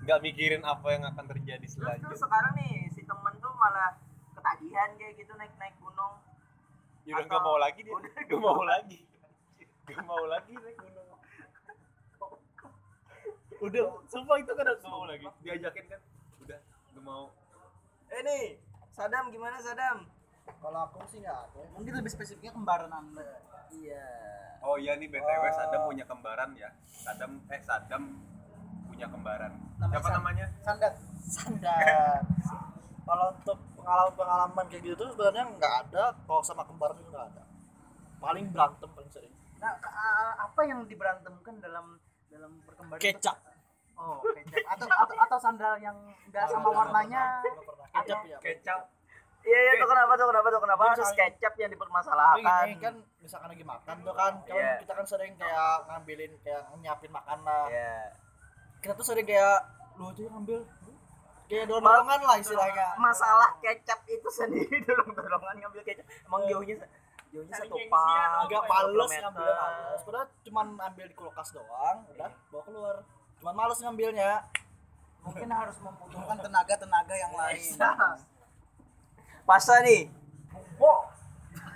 nggak 0.00 0.18
mikirin 0.20 0.62
apa 0.62 0.86
yang 0.90 1.04
akan 1.06 1.24
terjadi 1.26 1.58
Terus 1.60 1.74
selanjutnya 1.74 2.18
sekarang 2.18 2.52
nih 2.54 2.72
si 2.88 3.02
temen 3.02 3.34
tuh 3.36 3.52
malah 3.52 3.96
ketagihan 4.34 4.90
kayak 4.94 5.14
gitu 5.16 5.32
naik-naik 5.32 5.74
gunung. 5.76 6.14
ya 7.02 7.12
udah 7.14 7.26
nggak 7.26 7.42
mau 7.42 7.56
lagi 7.56 7.80
dia 7.80 7.92
Udah 7.94 8.10
nggak 8.20 8.40
mau 8.40 8.62
lagi 8.64 8.98
nggak 9.84 10.04
mau 10.04 10.24
lagi 10.24 10.52
naik 10.54 10.76
gunung 10.76 11.08
udah 13.56 13.82
sumpah 14.04 14.36
itu 14.36 14.52
kan 14.52 14.64
nggak 14.66 14.84
mau 14.84 15.04
lagi 15.04 15.24
diajakin 15.40 15.84
kan 15.86 16.00
nggak 16.94 17.02
mau 17.02 17.26
Eh 18.06 18.20
nih, 18.22 18.44
Sadam 18.88 19.28
gimana 19.28 19.58
Sadam? 19.58 20.06
kalau 20.60 20.86
aku 20.86 21.00
sih 21.08 21.18
nggak 21.18 21.34
ada 21.34 21.60
mungkin 21.72 21.92
lebih 21.94 22.08
spesifiknya 22.08 22.52
kembaran 22.52 22.88
anda 22.88 23.26
Iya. 23.70 24.06
Oh 24.60 24.76
iya 24.76 24.94
nih 24.94 25.08
BTW 25.08 25.26
Oh. 25.42 25.52
Sadam 25.52 25.80
punya 25.84 26.04
kembaran 26.04 26.54
ya. 26.54 26.70
Sadam 26.86 27.42
eh 27.48 27.58
Sadam 27.60 28.02
punya 28.86 29.04
kembaran. 29.04 29.50
Namanya 29.74 29.90
Siapa 29.90 30.06
Sad- 30.06 30.16
namanya? 30.16 30.46
sandat 30.60 30.94
standar 31.20 31.80
kalau 33.04 33.26
untuk 33.34 33.58
pengalaman-pengalaman 33.74 34.64
kayak 34.66 34.82
gitu 34.82 34.94
tuh 34.94 35.08
sebenarnya 35.10 35.44
nggak 35.50 35.74
ada 35.82 36.02
kalau 36.22 36.40
sama 36.40 36.62
kembar 36.62 36.94
juga 36.94 37.08
nggak 37.10 37.26
ada 37.30 37.42
paling 38.18 38.46
berantem 38.48 38.88
paling 38.88 39.10
sering 39.10 39.32
nah 39.58 39.72
apa 40.38 40.60
yang 40.62 40.84
diberantemkan 40.84 41.54
dalam 41.58 41.96
dalam 42.28 42.52
perkembangan 42.62 43.00
itu? 43.00 43.32
Kecap 43.94 44.02
oh 44.02 44.18
kecap 44.34 44.64
atau 44.68 44.86
atau, 44.86 45.16
atau 45.16 45.38
sandal 45.38 45.74
yang 45.78 45.96
nggak 46.28 46.44
sama 46.46 46.68
warnanya 46.68 47.22
kecap 47.94 48.20
ya 48.26 48.38
Kecap. 48.40 48.80
Iya, 49.44 49.58
iya, 49.60 49.72
tuh 49.76 49.88
kenapa 49.92 50.12
tuh 50.16 50.26
kenapa 50.26 50.48
tuh 50.48 50.60
kenapa 50.64 50.82
harus 50.88 51.10
kecap 51.12 51.52
yang 51.60 51.68
dipermasalahkan? 51.68 52.64
gini 52.64 52.80
kan 52.80 52.94
misalkan 53.20 53.48
lagi 53.52 53.60
makan 53.60 53.96
tuh 54.00 54.14
kan, 54.16 54.32
kan 54.40 54.56
Iya. 54.56 54.72
kita 54.80 54.92
kan 54.96 55.04
sering 55.04 55.32
kayak 55.36 55.84
ngambilin 55.84 56.32
kayak 56.40 56.64
nyiapin 56.80 57.12
makan 57.12 57.38
lah. 57.44 57.68
Iya. 57.68 58.16
Kita 58.80 58.92
tuh 58.96 59.04
sering 59.04 59.28
kayak 59.28 59.68
lu 60.00 60.08
aja 60.08 60.20
yang 60.22 60.32
ngambil 60.34 60.58
kayak 61.44 61.64
dorong-dorongan 61.68 62.20
lah 62.24 62.36
istilahnya. 62.40 62.86
Masalah 62.96 63.52
kecap 63.60 64.00
itu 64.08 64.28
sendiri 64.32 64.80
dorong-dorongan 64.88 65.54
ngambil 65.60 65.82
kecap. 65.84 66.08
Emang 66.24 66.40
jauhnya 66.48 66.76
jauhnya 67.28 67.52
Saling 67.52 67.68
satu 67.68 67.76
atau 67.76 68.42
Agak 68.48 68.60
apa 68.64 68.64
ya? 68.64 68.88
males. 68.88 69.12
Padahal 70.08 70.26
cuman 70.40 70.66
ambil 70.80 71.04
di 71.04 71.14
kulkas 71.14 71.48
doang, 71.52 71.96
udah 72.08 72.32
bawa 72.48 72.62
keluar. 72.64 72.96
Cuman 73.44 73.60
males 73.60 73.76
ngambilnya. 73.76 74.40
mungkin 75.20 75.52
harus 75.52 75.76
membutuhkan 75.84 76.40
tenaga-tenaga 76.40 77.12
yang 77.12 77.28
lain. 77.36 77.76
Pasa 79.44 79.84
nih. 79.84 80.08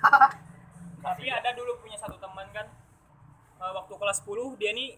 tapi 1.04 1.24
ada 1.28 1.52
dulu 1.52 1.76
punya 1.84 2.00
satu 2.00 2.16
teman 2.16 2.48
kan. 2.56 2.64
Eh, 3.60 3.72
waktu 3.76 3.92
kelas 4.00 4.24
10 4.24 4.56
dia 4.56 4.72
nih 4.72 4.96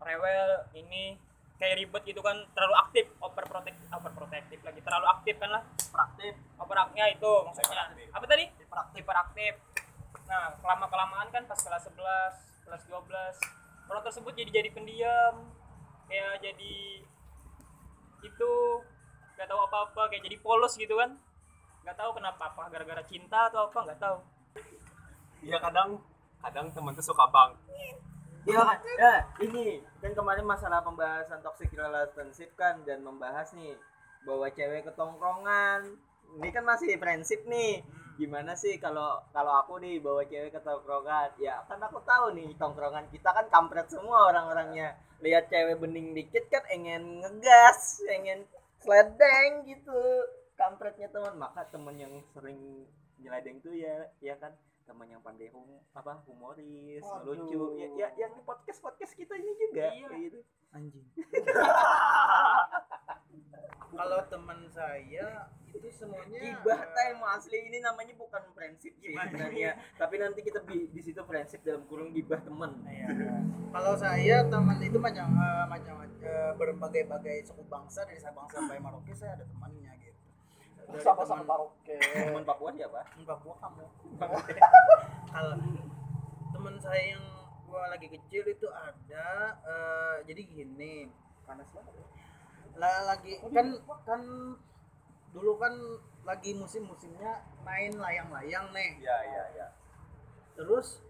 rewel 0.00 0.64
ini 0.80 1.20
kayak 1.60 1.76
ribet 1.76 2.02
gitu 2.08 2.24
kan. 2.24 2.40
Terlalu 2.56 2.74
aktif 2.88 3.04
overprotective 3.20 3.92
overprotective 3.92 4.64
lagi. 4.64 4.80
Terlalu 4.80 5.06
aktif 5.12 5.36
kan 5.36 5.60
lah. 5.60 5.62
Praktif. 5.92 6.32
overaktifnya 6.56 7.04
itu 7.20 7.32
maksudnya. 7.44 7.84
Apa 8.16 8.24
tadi? 8.24 8.48
Hiperaktif 8.48 8.96
hiperaktif. 9.04 9.60
Nah 10.24 10.56
kelama 10.56 10.88
kelamaan 10.88 11.28
kan 11.28 11.44
pas 11.44 11.60
kelas 11.60 11.84
11 11.84 12.64
kelas 12.64 12.82
12 12.88 13.92
orang 13.92 14.02
tersebut 14.08 14.32
jadi 14.32 14.50
jadi 14.56 14.72
pendiam 14.72 15.57
kayak 16.08 16.40
jadi 16.40 16.76
itu 18.24 18.50
nggak 19.38 19.48
tahu 19.48 19.60
apa 19.70 19.76
apa 19.86 20.02
kayak 20.10 20.24
jadi 20.26 20.36
polos 20.42 20.74
gitu 20.74 20.98
kan 20.98 21.14
nggak 21.86 21.96
tahu 21.96 22.10
kenapa 22.16 22.50
apa 22.50 22.62
gara-gara 22.72 23.04
cinta 23.06 23.46
atau 23.52 23.70
apa 23.70 23.78
nggak 23.86 24.00
tahu 24.00 24.18
Iya 25.38 25.62
kadang 25.62 26.02
kadang 26.42 26.66
temen 26.74 26.92
tuh 26.98 27.06
suka 27.14 27.30
bang 27.30 27.54
Iya? 28.48 28.64
Ya, 28.96 29.14
ini 29.44 29.84
kan 30.00 30.16
kemarin 30.16 30.48
masalah 30.48 30.80
pembahasan 30.80 31.44
toxic 31.44 31.68
relationship 31.76 32.48
kan 32.56 32.80
dan 32.88 33.04
membahas 33.04 33.52
nih 33.52 33.76
bawa 34.24 34.48
cewek 34.48 34.88
ke 34.88 34.92
tongkrongan. 34.96 35.84
Ini 36.40 36.48
kan 36.48 36.64
masih 36.64 36.96
prinsip 36.96 37.44
nih. 37.44 37.84
Gimana 38.18 38.52
sih 38.58 38.74
kalau 38.82 39.22
kalau 39.30 39.54
aku 39.62 39.78
nih 39.78 40.02
bawa 40.02 40.26
cewek 40.26 40.50
ke 40.50 40.60
tongkrongan? 40.60 41.30
Ya 41.38 41.62
kan 41.70 41.78
aku 41.78 42.02
tahu 42.02 42.34
nih 42.34 42.50
tongkrongan 42.58 43.06
kita 43.14 43.30
kan 43.30 43.46
kampret 43.46 43.86
semua 43.86 44.34
orang-orangnya. 44.34 44.98
Lihat 45.22 45.46
cewek 45.46 45.78
bening 45.78 46.18
dikit 46.18 46.50
kan 46.50 46.66
ingin 46.74 47.22
ngegas, 47.22 48.02
ingin 48.10 48.42
sledeng 48.82 49.62
gitu. 49.64 50.02
Kampretnya 50.58 51.06
teman, 51.14 51.38
maka 51.38 51.62
temen 51.70 51.94
yang 51.94 52.10
sering 52.34 52.82
nyeledeng 53.22 53.62
tuh 53.62 53.74
ya 53.74 54.10
ya 54.18 54.34
kan 54.38 54.50
teman 54.86 55.10
yang 55.10 55.20
pandai 55.20 55.50
hum 55.52 55.68
apa 55.92 56.16
humoris 56.24 57.04
Waduh. 57.04 57.36
lucu 57.36 57.76
ya, 57.76 57.88
ya 57.92 58.08
yang 58.16 58.32
di 58.32 58.40
podcast 58.40 58.80
podcast 58.80 59.12
kita 59.12 59.36
ini 59.36 59.52
juga 59.58 59.90
Iya. 59.92 60.08
gitu 60.16 60.40
anjing 60.72 61.04
kalau 63.98 64.20
teman 64.30 64.60
saya 64.72 65.50
itu 65.88 66.04
semuanya 66.04 66.38
gibah 66.44 66.80
time 66.92 67.20
asli. 67.32 67.58
Ini 67.72 67.78
namanya 67.80 68.14
bukan 68.20 68.42
sih 68.76 68.92
sebenarnya. 69.00 69.70
Tapi 69.96 70.14
nanti 70.20 70.40
kita 70.44 70.60
di, 70.68 70.92
di 70.92 71.00
situ 71.00 71.24
prinsip 71.24 71.64
dalam 71.64 71.88
kurung 71.88 72.12
gibah 72.12 72.36
temen. 72.44 72.84
Iya. 72.84 73.08
Kalau 73.72 73.92
saya 73.96 74.44
teman 74.44 74.78
itu 74.84 75.00
macam 75.00 75.32
eh, 75.32 75.64
macam 75.64 75.94
eh, 76.04 76.52
berbagai-bagai 76.60 77.48
suku 77.48 77.64
bangsa 77.66 78.04
dari 78.04 78.20
Sabang 78.20 78.44
sampai 78.52 78.76
Merauke 78.76 79.16
saya 79.16 79.40
ada 79.40 79.48
temannya 79.48 79.92
gitu. 80.04 80.20
Dari 80.92 81.00
sama-sama 81.00 81.40
teman- 81.40 81.48
Maroke. 81.48 81.96
Temen 81.96 82.44
Papua 82.44 82.70
siapa 82.76 83.00
teman 83.08 83.24
Papua 83.24 83.54
kamu. 83.56 83.84
Kalau 85.34 85.56
teman 86.52 86.74
saya 86.76 87.16
yang 87.16 87.24
gua 87.68 87.88
lagi 87.88 88.08
kecil 88.12 88.44
itu 88.44 88.68
ada 88.68 89.26
eh, 89.64 90.16
jadi 90.28 90.40
gini. 90.44 91.08
Panas 91.48 91.64
banget 91.72 91.96
lah 92.78 93.10
lagi 93.10 93.34
kan 93.50 93.74
kan 94.06 94.22
dulu 95.32 95.60
kan 95.60 95.74
lagi 96.24 96.52
musim-musimnya 96.56 97.44
main 97.64 97.92
layang-layang 97.96 98.68
nih. 98.72 98.90
Iya 99.00 99.16
iya 99.24 99.44
iya. 99.56 99.66
Terus 100.56 101.00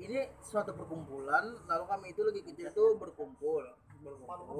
ini 0.00 0.30
suatu 0.40 0.72
perkumpulan 0.72 1.60
lalu 1.68 1.84
kami 1.88 2.06
itu 2.14 2.22
lagi 2.24 2.40
kecil 2.46 2.68
tuh 2.72 2.96
berkumpul. 2.96 3.64
berkumpul 3.64 3.81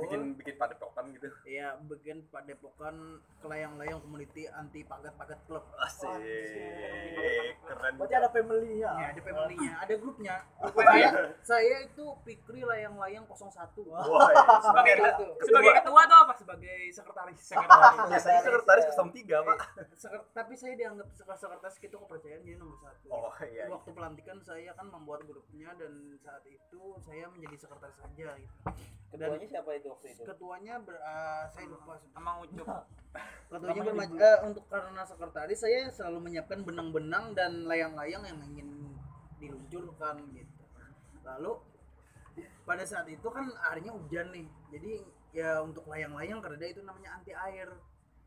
bikin 0.02 0.22
bikin 0.38 0.54
padepokan 0.56 1.04
gitu. 1.14 1.28
Ya 1.44 1.76
bikin 1.86 2.24
padepokan 2.30 3.18
kelayang-layang 3.42 3.98
community 4.00 4.46
anti 4.48 4.86
pagat-pagat 4.86 5.38
klub. 5.46 5.64
Asik. 5.82 6.18
Keren. 7.62 7.92
Berarti 7.98 8.14
ada 8.14 8.28
family-nya 8.30 8.76
ya? 8.78 8.90
Ada 9.12 9.20
family-nya 9.22 9.72
ada 9.78 9.94
grupnya. 9.98 10.36
Saya 10.62 11.08
saya 11.42 11.76
itu 11.86 12.04
Pikri 12.22 12.62
layang-layang 12.62 13.24
01 13.26 13.48
Wah, 13.88 14.30
iya. 14.30 14.44
sebagai 14.62 14.94
Satu. 15.00 15.26
sebagai 15.42 15.72
ketua 15.82 16.00
tuh 16.06 16.18
apa? 16.22 16.32
Sebagai 16.38 16.76
sekretaris. 16.92 17.40
Biasanya 18.10 18.40
sekretaris. 18.44 18.84
ke 18.86 18.94
tiga 19.12 19.36
pak. 19.42 19.58
Seker- 19.98 20.28
tapi 20.32 20.54
saya 20.54 20.74
dianggap 20.78 21.08
sek- 21.14 21.38
sekretaris 21.38 21.76
itu 21.82 21.96
kepercayaan 21.96 22.40
jadi 22.44 22.56
nomor 22.58 22.76
satu. 22.80 23.06
Oh 23.10 23.32
iya 23.42 23.66
iya. 23.66 23.72
waktu 23.72 23.90
pelantikan 23.94 24.38
saya 24.42 24.70
kan 24.74 24.86
membuat 24.88 25.24
grupnya 25.26 25.72
dan 25.78 26.16
saat 26.20 26.44
itu 26.46 26.82
saya 27.02 27.28
menjadi 27.30 27.66
sekretaris 27.66 27.96
saja 27.98 28.28
gitu. 28.38 28.56
Keduanya 29.12 29.46
siapa 29.46 29.70
itu 29.76 29.86
waktu 29.92 30.06
itu? 30.16 30.22
ketuanya 30.24 30.74
ber, 30.80 30.96
eh, 30.96 31.44
saya 31.52 31.66
lupa 31.68 32.00
emang 32.16 32.36
ucup. 32.48 32.66
Ketuanya 33.52 33.82
eh, 33.92 34.38
untuk 34.48 34.64
karena 34.72 35.02
sekretaris 35.04 35.60
saya 35.60 35.92
selalu 35.92 36.18
menyiapkan 36.32 36.64
benang-benang 36.64 37.36
dan 37.36 37.68
layang-layang 37.68 38.24
yang 38.24 38.38
ingin 38.40 38.96
diluncurkan 39.36 40.16
gitu. 40.32 40.64
Lalu 41.20 41.52
pada 42.64 42.84
saat 42.88 43.04
itu 43.12 43.28
kan 43.28 43.52
airnya 43.68 43.92
hujan 43.92 44.32
nih. 44.32 44.48
Jadi 44.72 44.92
ya 45.36 45.60
untuk 45.60 45.84
layang-layang 45.92 46.40
karena 46.40 46.64
itu 46.64 46.80
namanya 46.80 47.20
anti 47.20 47.36
air 47.36 47.68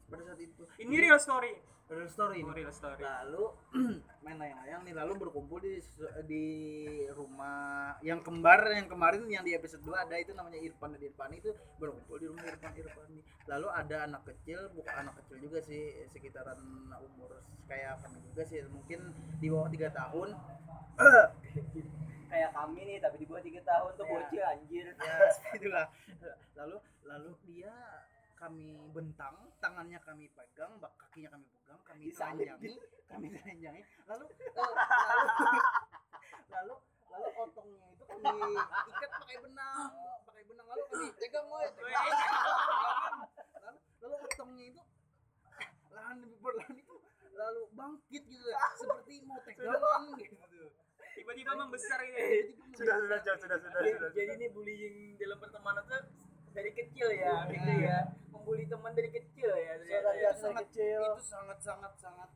pada 0.05 0.21
saat 0.21 0.37
itu. 0.37 0.63
Ini 0.77 0.95
real 1.01 1.17
story 1.17 1.74
real 1.87 2.09
story 2.09 2.41
Oh, 2.41 2.49
real 2.49 2.71
story. 2.71 3.03
Lalu 3.03 3.43
main 4.25 4.37
layang-layang 4.37 4.81
nih 4.81 4.93
lalu 4.93 5.13
berkumpul 5.21 5.61
di 5.61 5.77
di 6.25 6.45
rumah 7.13 7.93
yang 8.01 8.19
kembar 8.19 8.65
yang 8.73 8.89
kemarin 8.89 9.21
yang 9.29 9.45
di 9.45 9.53
episode 9.53 9.85
2 9.85 9.93
ada 9.93 10.15
itu 10.17 10.33
namanya 10.33 10.57
Irfan 10.57 10.93
dan 10.93 11.01
Irfan. 11.01 11.29
Itu 11.31 11.53
berkumpul 11.77 12.17
di 12.17 12.25
rumah 12.25 12.41
Irfan 12.43 12.73
Irfan 12.73 13.05
nih. 13.11 13.23
Lalu 13.45 13.67
ada 13.69 13.95
anak 14.03 14.21
kecil 14.25 14.73
bukan 14.73 14.93
anak 14.97 15.13
kecil 15.21 15.37
juga 15.39 15.61
sih 15.61 15.81
sekitaran 16.09 16.57
umur 16.89 17.37
kayak 17.65 17.97
kami 18.01 18.21
juga 18.23 18.43
sih 18.45 18.61
mungkin 18.65 18.99
di 19.37 19.47
bawah 19.49 19.69
tiga 19.69 19.89
tahun. 19.93 20.33
Kayak 22.25 22.51
kami 22.51 22.81
nih 22.83 22.97
tapi 22.99 23.15
di 23.21 23.25
bawah 23.29 23.39
tiga 23.39 23.61
tahun 23.63 23.91
tuh 23.95 24.03
Ya. 24.03 24.11
bocil 24.11 24.43
anjir. 24.43 24.85
Ya 24.91 25.15
itulah. 25.57 25.85
Lalu 26.57 26.77
lalu 27.05 27.31
dia 27.47 27.71
kami 28.35 28.75
bentang 28.91 29.47
tangannya 29.63 29.99
kami 30.03 30.27
pegang 30.35 30.75
bak 30.83 30.91
kakinya 30.99 31.39
kami 31.39 31.45
pegang 31.47 31.79
kami 31.87 32.03
telanjangi 32.11 32.75
kami 33.07 33.27
telanjangi. 33.31 33.81
Lalu 34.05 34.25
lalu 35.05 35.25
lalu 36.51 36.75
lalu 37.09 37.27
otongnya 37.39 37.87
itu 37.95 38.03
kami 38.03 38.31
ikat 38.91 39.11
pakai 39.23 39.37
benang 39.39 39.91
pakai 40.27 40.43
benang. 40.43 40.65
Lalu 40.67 40.83
kami 40.91 41.07
pegang 41.15 41.45
woi 41.47 41.67
pegang. 41.71 42.05
lalu 43.63 43.79
lalu 44.03 44.15
otongnya 44.27 44.65
itu 44.67 44.81
lahan 45.95 46.17
perlahan 46.43 46.75
itu 46.75 46.95
lalu 47.35 47.61
bangkit 47.71 48.23
gitu 48.27 48.45
seperti 48.75 49.13
mau 49.23 49.39
tegangan 49.47 50.11
gitu. 50.19 50.35
Tiba-tiba 51.15 51.51
membesar 51.55 52.03
ini. 52.03 52.51
Sudah 52.75 52.99
sudah 52.99 53.19
sudah 53.23 53.35
sudah 53.39 53.57
sudah 53.63 53.79
jadi, 53.79 53.89
sudah. 53.95 54.09
jadi 54.11 54.31
ini 54.35 54.47
bullying 54.51 55.15
dalam 55.15 55.39
pertemanan 55.39 55.87
tuh 55.87 56.03
dari 56.55 56.71
kecil 56.71 57.07
ya 57.11 57.47
gitu 57.51 57.71
ya 57.83 57.99
membuli 58.45 58.69
teman 58.69 58.93
dari 58.93 59.09
kecil 59.09 59.49
ya. 59.49 59.73
Saudara 59.81 60.09
ya. 60.13 60.29
biasa 60.29 60.45
kecil. 60.69 61.01
Itu 61.01 61.17
sangat 61.17 61.57
sangat 61.65 61.93
sangat 61.97 62.29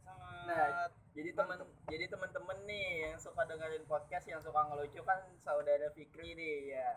sangat 0.00 0.48
Nah, 0.48 0.88
jadi 1.12 1.36
teman 1.36 1.60
jadi 1.84 2.04
teman-teman 2.08 2.58
nih 2.64 3.12
yang 3.12 3.20
suka 3.20 3.44
dengerin 3.44 3.84
podcast 3.84 4.24
yang 4.24 4.40
suka 4.40 4.56
ngelucu 4.72 5.04
kan 5.04 5.20
saudara 5.44 5.92
Fikri 5.92 6.32
nih 6.32 6.80
ya. 6.80 6.96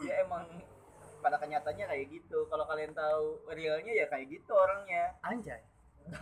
Dia 0.00 0.24
emang 0.24 0.48
pada 1.20 1.36
kenyataannya 1.36 1.84
kayak 1.84 2.06
gitu. 2.08 2.48
Kalau 2.48 2.64
kalian 2.64 2.96
tahu 2.96 3.44
realnya 3.52 3.92
ya 3.92 4.08
kayak 4.08 4.32
gitu 4.32 4.56
orangnya. 4.56 5.20
Anjay. 5.20 5.60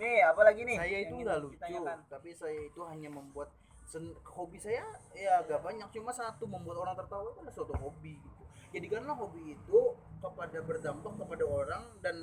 Nih 0.00 0.24
apalagi 0.26 0.64
nih 0.64 0.80
saya 0.80 0.98
itu 1.06 1.14
nggak 1.18 1.38
lucu 1.44 1.54
ditanyakan? 1.60 1.98
tapi 2.08 2.30
saya 2.32 2.56
itu 2.56 2.80
hanya 2.88 3.10
membuat 3.12 3.52
sen- 3.84 4.16
hobi 4.22 4.56
saya 4.56 4.80
ya 5.12 5.44
agak 5.44 5.60
banyak. 5.60 5.86
Cuma 5.92 6.10
satu 6.10 6.48
membuat 6.50 6.82
orang 6.82 6.96
tertawa 6.98 7.30
itu 7.30 7.38
adalah 7.42 7.54
suatu 7.54 7.74
hobi 7.78 8.16
gitu. 8.16 8.42
Jadikanlah 8.70 9.18
hobi 9.18 9.58
itu 9.58 9.78
kepada 10.20 10.58
berdampak 10.60 11.12
kepada 11.16 11.44
orang 11.48 11.84
dan 12.04 12.16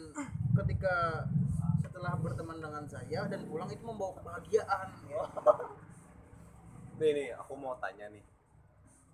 ketika 0.63 1.25
setelah 1.81 2.13
berteman 2.21 2.61
dengan 2.61 2.85
saya 2.85 3.25
dan 3.25 3.41
pulang 3.49 3.69
itu 3.73 3.81
membawa 3.81 4.13
kebahagiaan 4.21 4.87
ya. 5.09 5.21
nih 7.01 7.11
nih 7.13 7.27
aku 7.33 7.53
mau 7.57 7.73
tanya 7.81 8.09
nih. 8.13 8.21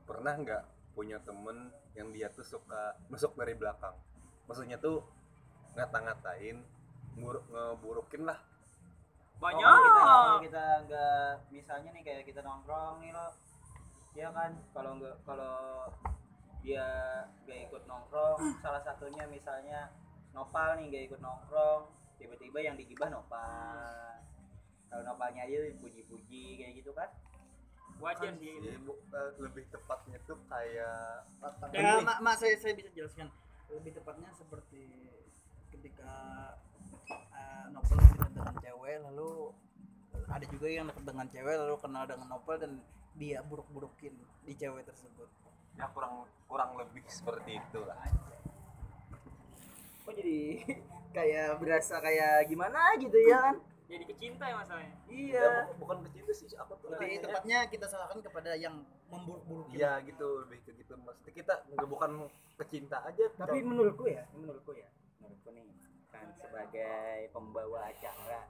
Pernah 0.03 0.35
nggak 0.35 0.63
punya 0.93 1.17
temen 1.23 1.71
yang 1.95 2.11
dia 2.11 2.27
tuh 2.27 2.43
suka 2.43 2.99
nusuk 3.07 3.35
dari 3.39 3.55
belakang? 3.55 3.95
Maksudnya 4.51 4.75
tuh 4.79 4.99
ngata-ngatain 5.79 6.59
ngur- 7.15 7.47
ngeburukin 7.47 8.27
lah. 8.27 8.39
Banyak. 9.39 9.63
Oh, 9.63 9.79
kalau 9.79 10.39
kita 10.43 10.43
kita 10.47 10.63
nggak 10.87 11.27
misalnya 11.51 11.89
nih 11.95 12.03
kayak 12.03 12.23
kita 12.27 12.39
nongkrong 12.43 12.99
nih 12.99 13.11
lo. 13.15 13.27
Ya 14.13 14.27
kan? 14.31 14.59
Kalau 14.75 14.91
nggak 14.99 15.15
kalau 15.23 15.87
dia 16.63 16.87
nggak 17.43 17.59
ikut 17.69 17.83
nongkrong. 17.85 18.39
Salah 18.63 18.81
satunya 18.81 19.27
misalnya 19.27 19.91
nopal 20.31 20.79
nih 20.79 20.85
nggak 20.89 21.03
ikut 21.11 21.19
nongkrong 21.21 21.91
tiba-tiba 22.17 22.59
yang 22.63 22.75
digibah 22.79 23.11
nopal. 23.11 24.17
Kalau 24.87 25.03
nopalnya 25.03 25.43
aja 25.43 25.75
puji-puji 25.77 26.63
kayak 26.63 26.73
gitu 26.79 26.95
kan? 26.95 27.11
Wajar 28.01 28.33
sih. 28.39 28.49
Iya, 28.49 28.79
bu- 28.81 28.99
eh, 29.11 29.31
lebih 29.37 29.67
tepatnya 29.69 30.17
tuh 30.25 30.39
kayak 30.49 31.27
ya 31.75 31.99
mak, 32.01 32.17
mak 32.23 32.35
saya 32.39 32.55
saya 32.57 32.73
bisa 32.73 32.89
jelaskan. 32.95 33.27
Lebih 33.69 33.99
tepatnya 33.99 34.29
seperti 34.33 34.85
ketika 35.73 36.13
uh, 37.09 37.65
novel 37.73 37.97
dekat 37.97 38.29
dengan 38.31 38.55
cewek 38.61 38.97
lalu 39.03 39.51
ada 40.29 40.45
juga 40.45 40.67
yang 40.69 40.85
dekat 40.87 41.03
dengan 41.09 41.27
cewek 41.27 41.55
lalu 41.57 41.75
kenal 41.81 42.03
dengan 42.05 42.27
novel 42.29 42.55
dan 42.61 42.71
dia 43.17 43.41
buruk-burukin 43.41 44.13
di 44.45 44.53
cewek 44.53 44.85
tersebut 44.85 45.29
ya 45.73 45.85
kurang 45.89 46.13
kurang 46.45 46.71
lebih 46.75 47.01
seperti 47.07 47.57
itu 47.57 47.79
lah 47.81 47.97
kok 50.03 50.13
jadi 50.13 50.39
kayak 51.15 51.57
berasa 51.57 51.95
kayak 51.97 52.45
gimana 52.45 52.97
gitu 52.97 53.15
ya 53.21 53.39
kan? 53.43 53.57
Jadi 53.83 54.09
kecinta 54.09 54.43
ya 54.43 54.55
masalahnya 54.57 54.95
iya. 55.05 55.37
Ya, 55.37 55.49
bu- 55.69 55.85
bukan 55.85 55.97
kecinta 56.03 56.31
sih 56.33 56.47
aku 56.51 56.73
tuh 56.75 56.89
lebih 56.89 57.21
tepatnya 57.21 57.57
kita 57.67 57.85
salahkan 57.85 58.19
kepada 58.19 58.51
yang 58.55 58.81
memburuk-burukin 59.07 59.77
Iya 59.77 60.01
gitu. 60.01 60.41
lebih 60.41 60.59
ke 60.63 60.71
gitu 60.73 60.93
maksudnya 60.97 61.29
kita 61.31 61.53
nggak 61.69 61.87
bukan 61.87 62.11
kecinta 62.57 62.97
aja 63.03 63.25
tapi 63.35 63.61
menurutku 63.61 64.09
ya 64.09 64.25
menurutku 64.33 64.73
ya 64.73 64.89
menurutku 65.19 65.49
nih 65.51 65.65
kan 66.09 66.25
sebagai 66.33 67.29
pembawa 67.29 67.79
acara 67.87 68.41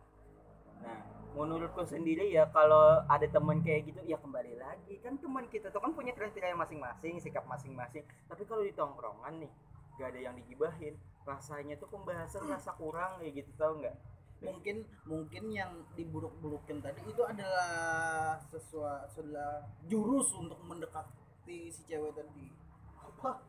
nah 0.83 1.13
menurutku 1.33 1.81
sendiri 1.81 2.29
ya 2.29 2.45
kalau 2.53 3.01
ada 3.09 3.25
teman 3.25 3.65
kayak 3.65 3.89
gitu 3.89 4.01
ya 4.05 4.17
kembali 4.21 4.53
lagi. 4.57 5.01
Kan 5.01 5.17
teman 5.17 5.49
kita 5.49 5.73
tuh 5.73 5.81
kan 5.81 5.91
punya 5.97 6.13
kriteria 6.13 6.53
masing-masing 6.53 7.17
sikap 7.17 7.45
masing-masing. 7.49 8.05
Tapi 8.29 8.43
kalau 8.45 8.61
di 8.61 8.73
tongkrongan 8.73 9.41
nih 9.41 9.51
gak 9.97 10.13
ada 10.13 10.19
yang 10.29 10.35
digibahin. 10.37 10.93
Rasanya 11.25 11.79
tuh 11.79 11.89
pembahasan 11.89 12.45
rasa 12.45 12.75
kurang 12.77 13.17
kayak 13.17 13.43
gitu 13.43 13.51
tau 13.55 13.79
nggak? 13.79 13.95
Mungkin 14.43 14.83
mungkin 15.07 15.43
yang 15.55 15.71
diburuk-burukin 15.95 16.83
tadi 16.83 16.99
itu 17.07 17.23
adalah 17.23 18.35
sesuatu 18.51 19.23
adalah 19.23 19.63
jurus 19.87 20.35
untuk 20.35 20.59
mendekati 20.67 21.71
si 21.71 21.81
cewek 21.87 22.11
tadi. 22.11 22.51
Apa? 22.99 23.39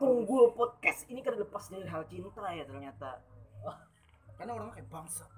Tunggul 0.00 0.56
podcast. 0.56 1.04
Ini 1.12 1.20
kan 1.20 1.36
lepas 1.36 1.68
dari 1.68 1.84
hal 1.84 2.08
cinta 2.08 2.48
ya 2.48 2.64
ternyata. 2.64 3.20
Karena 4.40 4.56
orangnya 4.56 4.80
kayak 4.80 4.88
bangsa 4.88 5.28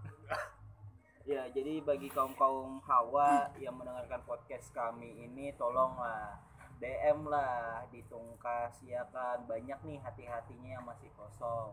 Ya, 1.24 1.48
jadi 1.48 1.80
bagi 1.80 2.12
kaum-kaum 2.12 2.84
hawa 2.84 3.48
yang 3.56 3.72
mendengarkan 3.80 4.20
podcast 4.28 4.68
kami 4.76 5.24
ini 5.24 5.56
tolonglah 5.56 6.36
DM 6.76 7.24
lah 7.24 7.80
ditungkas 7.88 8.76
ya 8.84 9.00
kan 9.08 9.40
banyak 9.48 9.80
nih 9.88 9.96
hati-hatinya 10.04 10.76
yang 10.76 10.84
masih 10.84 11.08
kosong. 11.16 11.72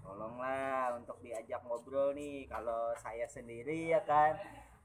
Tolonglah 0.00 0.96
untuk 0.96 1.20
diajak 1.20 1.60
ngobrol 1.68 2.16
nih 2.16 2.48
kalau 2.48 2.96
saya 2.96 3.28
sendiri 3.28 3.92
ya 3.92 4.00
kan 4.00 4.32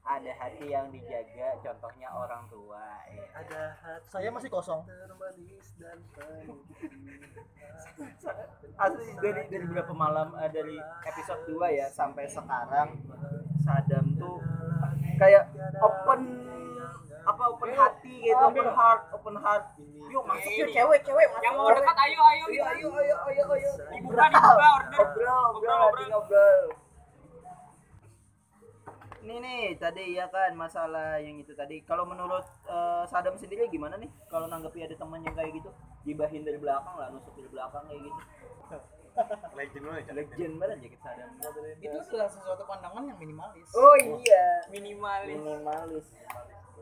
ada 0.02 0.32
hati 0.34 0.66
yang 0.66 0.90
dijaga 0.90 1.62
contohnya 1.62 2.10
orang 2.10 2.42
tua 2.50 3.06
eh. 3.06 3.22
ada 3.38 3.78
hati 3.78 4.10
saya 4.10 4.34
masih 4.34 4.50
kosong 4.50 4.82
termanis 4.82 5.66
dan 5.78 5.98
asli 8.82 9.14
dari 9.22 9.46
dari 9.46 9.62
beberapa 9.62 9.94
malam 9.94 10.34
eh, 10.42 10.50
dari 10.50 10.74
episode 11.06 11.46
2 11.46 11.78
ya 11.78 11.86
sampai 11.86 12.26
sekarang 12.26 12.98
kayak 15.22 15.42
open 15.78 16.20
apa 17.22 17.42
open 17.54 17.70
hati 17.78 18.14
gitu 18.18 18.44
open. 18.50 18.66
heart 18.74 19.02
open 19.14 19.36
heart. 19.38 19.64
Yuk 20.10 20.22
masuk 20.26 20.52
yuk 20.58 20.68
cewek 20.74 21.00
cewek 21.06 21.26
masuk 21.30 21.42
yang 21.46 21.54
mau 21.54 21.70
dekat 21.70 21.96
ayo 21.96 22.20
ayo 22.20 22.44
ayo 22.50 22.62
ayo 22.66 22.88
ayo 22.98 23.16
ayo 23.30 23.42
ayo. 23.54 23.70
Dibuka 23.94 24.24
dibuka 24.26 24.68
order. 24.74 24.90
ngobrol 24.98 25.42
ngobrol 25.54 25.78
hati 25.86 26.04
ngobrol. 26.10 26.60
ini 29.22 29.38
nih 29.38 29.78
tadi 29.78 30.18
ya 30.18 30.26
kan 30.26 30.50
masalah 30.58 31.22
yang 31.22 31.38
itu 31.38 31.54
tadi. 31.54 31.78
Kalau 31.86 32.02
menurut 32.02 32.42
eh, 32.66 33.06
Sadam 33.06 33.38
sendiri 33.38 33.70
gimana 33.70 33.94
nih? 33.94 34.10
Kalau 34.26 34.50
nanggapi 34.50 34.82
ada 34.82 34.98
teman 34.98 35.22
yang 35.22 35.38
kayak 35.38 35.54
gitu 35.62 35.70
gibahin 36.02 36.42
dari 36.42 36.58
belakang 36.58 36.94
lah 36.98 37.08
nusuk 37.14 37.30
dari 37.38 37.48
belakang 37.50 37.86
kayak 37.86 38.02
gitu 38.02 38.20
legend 39.52 39.84
banget 39.84 40.04
ya, 40.08 40.12
legend 40.16 40.54
banget 40.56 40.78
ya 40.80 40.88
kita 40.96 41.02
Sadam 41.02 41.30
itu 41.82 41.96
adalah 42.00 42.28
sesuatu 42.32 42.62
pandangan 42.64 43.02
yang 43.04 43.18
minimalis. 43.20 43.68
Oh 43.76 43.96
iya. 44.00 44.46
Minimalis. 44.72 45.36
Minimalis. 45.36 46.06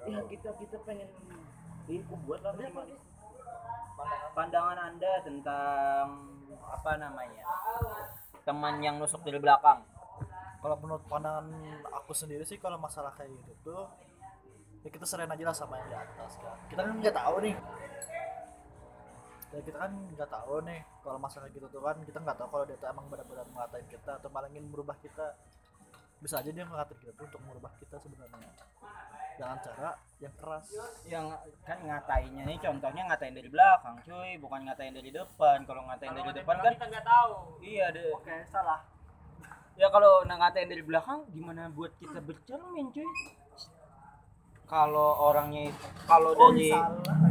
Ya 0.07 0.21
kita 0.31 0.49
kita 0.57 0.77
pengen 0.87 1.09
ini 1.91 2.01
aku 2.07 2.15
buat 2.25 2.41
lah 2.47 2.55
minimalis 2.55 3.03
pandangan. 4.33 4.79
Anda 4.79 5.13
tentang 5.27 6.07
apa 6.63 6.91
namanya? 6.97 7.45
Teman 8.47 8.79
yang 8.81 9.03
nusuk 9.03 9.21
dari 9.27 9.43
belakang. 9.43 9.83
Kalau 10.61 10.77
menurut 10.79 11.03
pandangan 11.11 11.51
aku 11.91 12.13
sendiri 12.15 12.45
sih 12.47 12.61
kalau 12.61 12.79
masalah 12.79 13.11
kayak 13.17 13.33
gitu 13.33 13.75
tuh 13.75 13.85
ya 14.81 14.89
kita 14.89 15.05
serahin 15.05 15.29
aja 15.29 15.45
lah 15.45 15.57
sama 15.57 15.77
yang 15.83 15.89
di 15.91 15.97
atas 15.99 16.39
kan. 16.39 16.57
Kita 16.71 16.81
kan 16.87 16.95
nggak 17.01 17.17
tahu 17.17 17.37
nih 17.45 17.57
ya 19.51 19.61
kita 19.67 19.79
kan 19.83 19.93
nggak 20.15 20.31
tahu 20.31 20.63
nih 20.63 20.81
kalau 21.03 21.19
masalah 21.19 21.51
gitu 21.51 21.67
tuh 21.67 21.83
kan 21.83 21.99
kita 22.07 22.23
nggak 22.23 22.39
tahu 22.39 22.49
kalau 22.55 22.65
dia 22.71 22.79
tuh 22.79 22.87
emang 22.87 23.07
benar-benar 23.11 23.47
ngatain 23.51 23.87
kita 23.91 24.11
atau 24.23 24.29
malah 24.31 24.47
ingin 24.47 24.71
merubah 24.71 24.95
kita. 25.03 25.35
Bisa 26.23 26.39
aja 26.39 26.51
dia 26.55 26.63
ngatain 26.63 26.99
kita 27.03 27.13
tuh 27.19 27.27
untuk 27.27 27.43
merubah 27.43 27.73
kita 27.83 27.99
sebenarnya. 27.99 28.51
Dengan 29.35 29.59
cara 29.59 29.91
yang 30.23 30.35
keras. 30.39 30.65
Yang 31.03 31.27
kan 31.67 31.79
ngatainnya 31.83 32.43
nih 32.47 32.59
contohnya 32.63 33.03
ngatain 33.11 33.35
dari 33.35 33.49
belakang 33.51 33.97
cuy 34.07 34.31
bukan 34.39 34.61
ngatain 34.71 34.95
dari 34.95 35.11
depan. 35.11 35.59
Kalau 35.67 35.83
ngatain 35.91 36.13
dari 36.15 36.31
depan 36.31 36.57
kan 36.63 36.73
kita 36.79 36.87
nggak 36.87 37.07
tahu. 37.11 37.33
iya 37.67 37.87
deh 37.91 38.07
oke 38.15 38.35
salah. 38.55 38.87
Ya 39.75 39.91
kalau 39.91 40.23
nah 40.31 40.39
ngatain 40.39 40.71
dari 40.71 40.85
belakang 40.87 41.27
gimana 41.35 41.67
buat 41.75 41.91
kita 41.99 42.23
bercermin 42.23 42.95
cuy? 42.95 43.11
Kalau 44.71 45.19
orangnya 45.27 45.75
itu 45.75 45.87
kalau 46.07 46.39
oh 46.39 46.55
dari 46.55 46.71
salah 46.71 47.30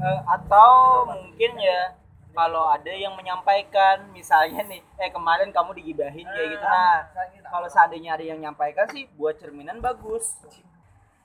Eh, 0.00 0.20
atau 0.24 0.70
mungkin 1.12 1.52
ya 1.60 1.92
kalau 2.32 2.72
ada 2.72 2.88
yang 2.88 3.12
menyampaikan 3.18 4.08
misalnya 4.16 4.64
nih 4.64 4.80
eh 4.96 5.10
kemarin 5.12 5.52
kamu 5.52 5.76
digibahin 5.76 6.24
kayak 6.24 6.48
gitu. 6.56 6.64
Nah 6.64 7.04
kalau 7.52 7.68
seandainya 7.68 8.16
ada 8.16 8.24
yang 8.24 8.40
menyampaikan 8.40 8.88
sih 8.88 9.04
buat 9.18 9.36
cerminan 9.36 9.84
bagus. 9.84 10.40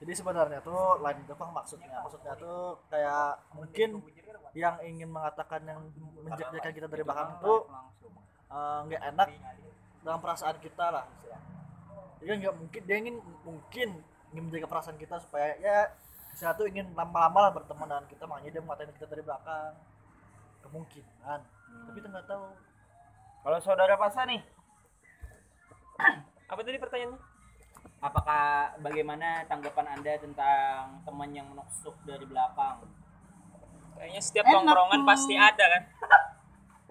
Jadi 0.04 0.12
sebenarnya 0.12 0.60
tuh 0.60 1.00
lain 1.00 1.24
itu 1.24 1.32
bang 1.32 1.52
maksudnya. 1.56 2.04
Maksudnya 2.04 2.34
tuh 2.36 2.76
kayak 2.92 3.40
mungkin 3.56 4.04
yang 4.52 4.76
ingin 4.84 5.08
mengatakan 5.08 5.64
yang 5.64 5.80
menjadikan 6.20 6.72
kita 6.76 6.88
dari 6.92 7.04
belakang 7.08 7.32
itu 7.40 7.54
eh, 8.52 8.80
nggak 8.92 9.04
enak 9.16 9.30
dalam 10.04 10.20
perasaan 10.20 10.58
kita 10.60 10.86
lah. 10.92 11.06
Jadi 12.20 12.44
nggak 12.44 12.56
mungkin 12.60 12.82
dia 12.84 12.98
ingin 13.00 13.18
mungkin 13.48 13.90
ingin 14.36 14.44
menjaga 14.52 14.68
perasaan 14.68 15.00
kita 15.00 15.16
supaya 15.24 15.56
ya 15.64 15.96
saya 16.36 16.52
tuh 16.52 16.68
ingin 16.68 16.92
lama-lama 16.92 17.48
lah 17.48 17.52
berteman 17.54 17.88
dengan 17.88 18.06
kita 18.06 18.24
makanya 18.28 18.52
dia 18.52 18.62
mengatain 18.62 18.92
kita 18.92 19.08
dari 19.08 19.24
belakang. 19.24 19.72
Kemungkinan. 20.62 21.40
Tapi 21.88 21.92
kita 21.96 22.08
nggak 22.12 22.28
tahu. 22.28 22.46
Kalau 23.46 23.58
saudara 23.62 23.96
Pasa 23.96 24.26
nih 24.26 24.42
apa 26.52 26.60
tadi 26.60 26.78
pertanyaannya? 26.78 27.20
Apakah 28.02 28.76
bagaimana 28.84 29.48
tanggapan 29.48 29.98
anda 29.98 30.14
tentang 30.20 31.02
teman 31.02 31.30
yang 31.32 31.48
menusuk 31.48 31.96
dari 32.04 32.26
belakang? 32.28 32.84
Kayaknya 33.96 34.22
setiap 34.22 34.46
Enak 34.46 34.54
tongkrongan 34.60 35.00
tuh. 35.02 35.08
pasti 35.08 35.34
ada 35.40 35.66
kan? 35.72 35.84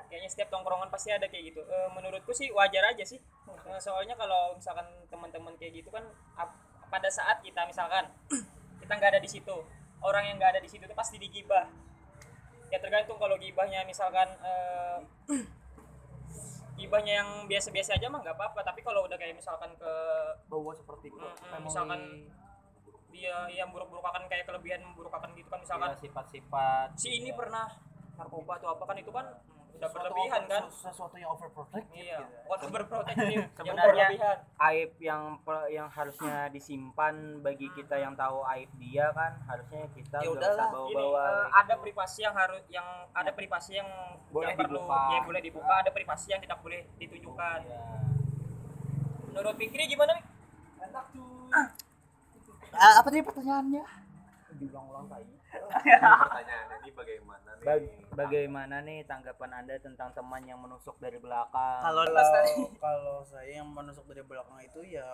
Kayaknya 0.09 0.31
setiap 0.31 0.49
tongkrongan 0.49 0.89
pasti 0.89 1.11
ada 1.13 1.27
kayak 1.29 1.53
gitu. 1.53 1.61
Eh, 1.61 1.89
menurutku 1.93 2.33
sih 2.33 2.49
wajar 2.51 2.97
aja 2.97 3.05
sih. 3.05 3.21
Eh, 3.45 3.81
soalnya 3.83 4.17
kalau 4.17 4.57
misalkan 4.57 4.89
teman-teman 5.13 5.53
kayak 5.55 5.85
gitu 5.85 5.93
kan 5.93 6.03
ap- 6.35 6.57
pada 6.89 7.11
saat 7.11 7.43
kita 7.45 7.67
misalkan 7.69 8.09
kita 8.85 9.01
nggak 9.01 9.11
ada 9.17 9.21
di 9.25 9.31
situ. 9.33 9.57
Orang 10.05 10.29
yang 10.29 10.37
nggak 10.37 10.53
ada 10.57 10.61
di 10.61 10.69
situ 10.69 10.85
tuh 10.85 10.97
pasti 10.97 11.17
digibah. 11.17 11.65
Ya 12.69 12.77
tergantung 12.77 13.17
kalau 13.17 13.41
gibahnya 13.41 13.89
misalkan 13.89 14.29
eh, 14.45 14.99
gibahnya 16.81 17.25
yang 17.25 17.31
biasa-biasa 17.49 17.97
aja 17.97 18.13
mah 18.13 18.21
nggak 18.21 18.37
apa-apa. 18.37 18.61
Tapi 18.61 18.85
kalau 18.85 19.09
udah 19.09 19.17
kayak 19.17 19.41
misalkan 19.41 19.73
ke 19.81 19.93
bahwa 20.53 20.77
seperti 20.77 21.09
itu 21.09 21.25
Mm, 21.25 21.65
misalkan 21.65 22.01
dia 23.15 23.47
yang 23.47 23.71
buruk-burukakan 23.71 24.27
kayak 24.27 24.45
kelebihan 24.45 24.83
memburukakan 24.83 25.31
gitu 25.39 25.47
kan 25.47 25.63
misalkan 25.63 25.95
Iya, 25.95 26.03
sifat-sifat 26.03 26.99
si 26.99 27.23
ini 27.23 27.31
pernah 27.31 27.71
narkoba 28.19 28.59
atau 28.59 28.75
apa 28.75 28.91
kan 28.91 28.97
itu 28.99 29.15
kan 29.15 29.23
udah 29.75 29.89
berlebihan 29.91 30.43
kan? 30.47 30.63
sesuatu 30.67 31.15
yang 31.15 31.29
overprotect 31.29 31.87
iya 31.91 32.23
bukan 32.45 32.69
berproteksi 32.71 33.33
yang 33.35 33.51
Sebenarnya- 33.59 34.09
berlebihan 34.09 34.37
aib 34.65 34.91
yang 34.99 35.23
yang 35.69 35.89
harusnya 35.89 36.37
disimpan 36.49 37.15
bagi 37.41 37.69
kita 37.71 37.97
yang 37.97 38.15
tahu 38.15 38.41
aib 38.49 38.71
dia 38.77 39.11
kan 39.11 39.35
harusnya 39.45 39.85
kita 39.93 40.19
Ya 40.19 40.31
udahlah, 40.31 40.69
ini 40.69 40.95
bawa-bawa 40.95 41.21
eh, 41.21 41.47
ada 41.55 41.75
privasi 41.77 42.21
yang 42.23 42.35
harus 42.35 42.63
yang 42.69 42.87
ada 43.11 43.31
privasi 43.31 43.73
yang 43.77 43.91
Boleh 44.29 44.49
yang 44.49 44.59
perlu 44.59 44.79
dibuka. 44.79 45.01
ya 45.09 45.21
boleh 45.21 45.41
dibuka 45.43 45.73
ada 45.77 45.91
privasi 45.91 46.27
yang 46.29 46.41
tidak 46.41 46.59
boleh 46.59 46.81
ditunjukkan 46.97 47.59
Ya. 47.65 47.81
menurut 49.29 49.55
Fikri 49.57 49.85
gimana 49.87 50.15
Mik? 50.15 50.25
Ah, 52.73 52.99
apa 52.99 53.07
tadi 53.07 53.23
pertanyaannya? 53.23 53.85
Diulang-ulang 54.55 55.07
tadi 55.09 55.35
pertanyaan 56.25 56.67
ini 56.81 56.91
bagaimana 56.91 57.51
nih? 57.55 57.65
Bag- 57.65 57.91
bagaimana 58.15 58.81
nih 58.81 59.05
tanggapan 59.05 59.51
anda 59.63 59.75
tentang 59.83 60.15
teman 60.15 60.43
yang 60.47 60.59
menusuk 60.63 60.97
dari 61.03 61.19
belakang? 61.19 61.81
Kalau 61.83 62.03
kalau 62.79 63.19
saya 63.31 63.61
yang 63.61 63.69
menusuk 63.69 64.07
dari 64.09 64.23
belakang 64.23 64.59
itu 64.63 64.81
ya 64.87 65.07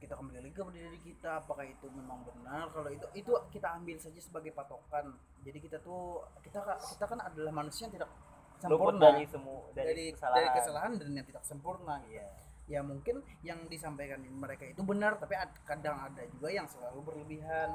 kita 0.00 0.16
kembali 0.16 0.40
lagi 0.40 0.54
kepada 0.56 0.78
diri 0.80 1.00
kita. 1.04 1.30
Apakah 1.44 1.64
itu 1.68 1.86
memang 1.92 2.24
benar? 2.24 2.72
Kalau 2.72 2.88
itu 2.88 3.06
itu 3.12 3.32
kita 3.52 3.68
ambil 3.76 3.96
saja 4.00 4.20
sebagai 4.20 4.52
patokan. 4.56 5.12
Jadi 5.44 5.58
kita 5.60 5.76
tuh 5.80 6.24
kita 6.40 6.64
kita 6.96 7.04
kan 7.04 7.20
adalah 7.20 7.52
manusia 7.52 7.88
yang 7.88 8.00
tidak 8.00 8.10
luput 8.68 8.92
sempurna. 8.92 9.00
dari 9.08 9.24
semua 9.24 9.60
dari, 9.72 9.88
dari 9.88 10.04
kesalahan. 10.12 10.36
dari 10.36 10.48
kesalahan 10.52 10.92
dan 11.00 11.08
yang 11.16 11.26
tidak 11.26 11.44
sempurna. 11.48 11.96
Iya. 12.04 12.28
ya 12.70 12.86
mungkin 12.86 13.18
yang 13.42 13.66
disampaikan 13.66 14.22
mereka 14.22 14.62
itu 14.62 14.78
benar 14.86 15.18
tapi 15.18 15.34
ad- 15.34 15.58
kadang 15.66 16.06
ada 16.06 16.22
juga 16.30 16.54
yang 16.54 16.70
selalu 16.70 17.02
berlebihan 17.02 17.74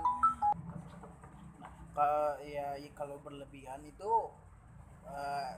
nah 1.96 2.36
ka- 2.36 2.38
ya, 2.44 2.76
ya 2.76 2.90
kalau 2.92 3.16
berlebihan 3.24 3.80
itu 3.88 4.12
eh, 5.08 5.52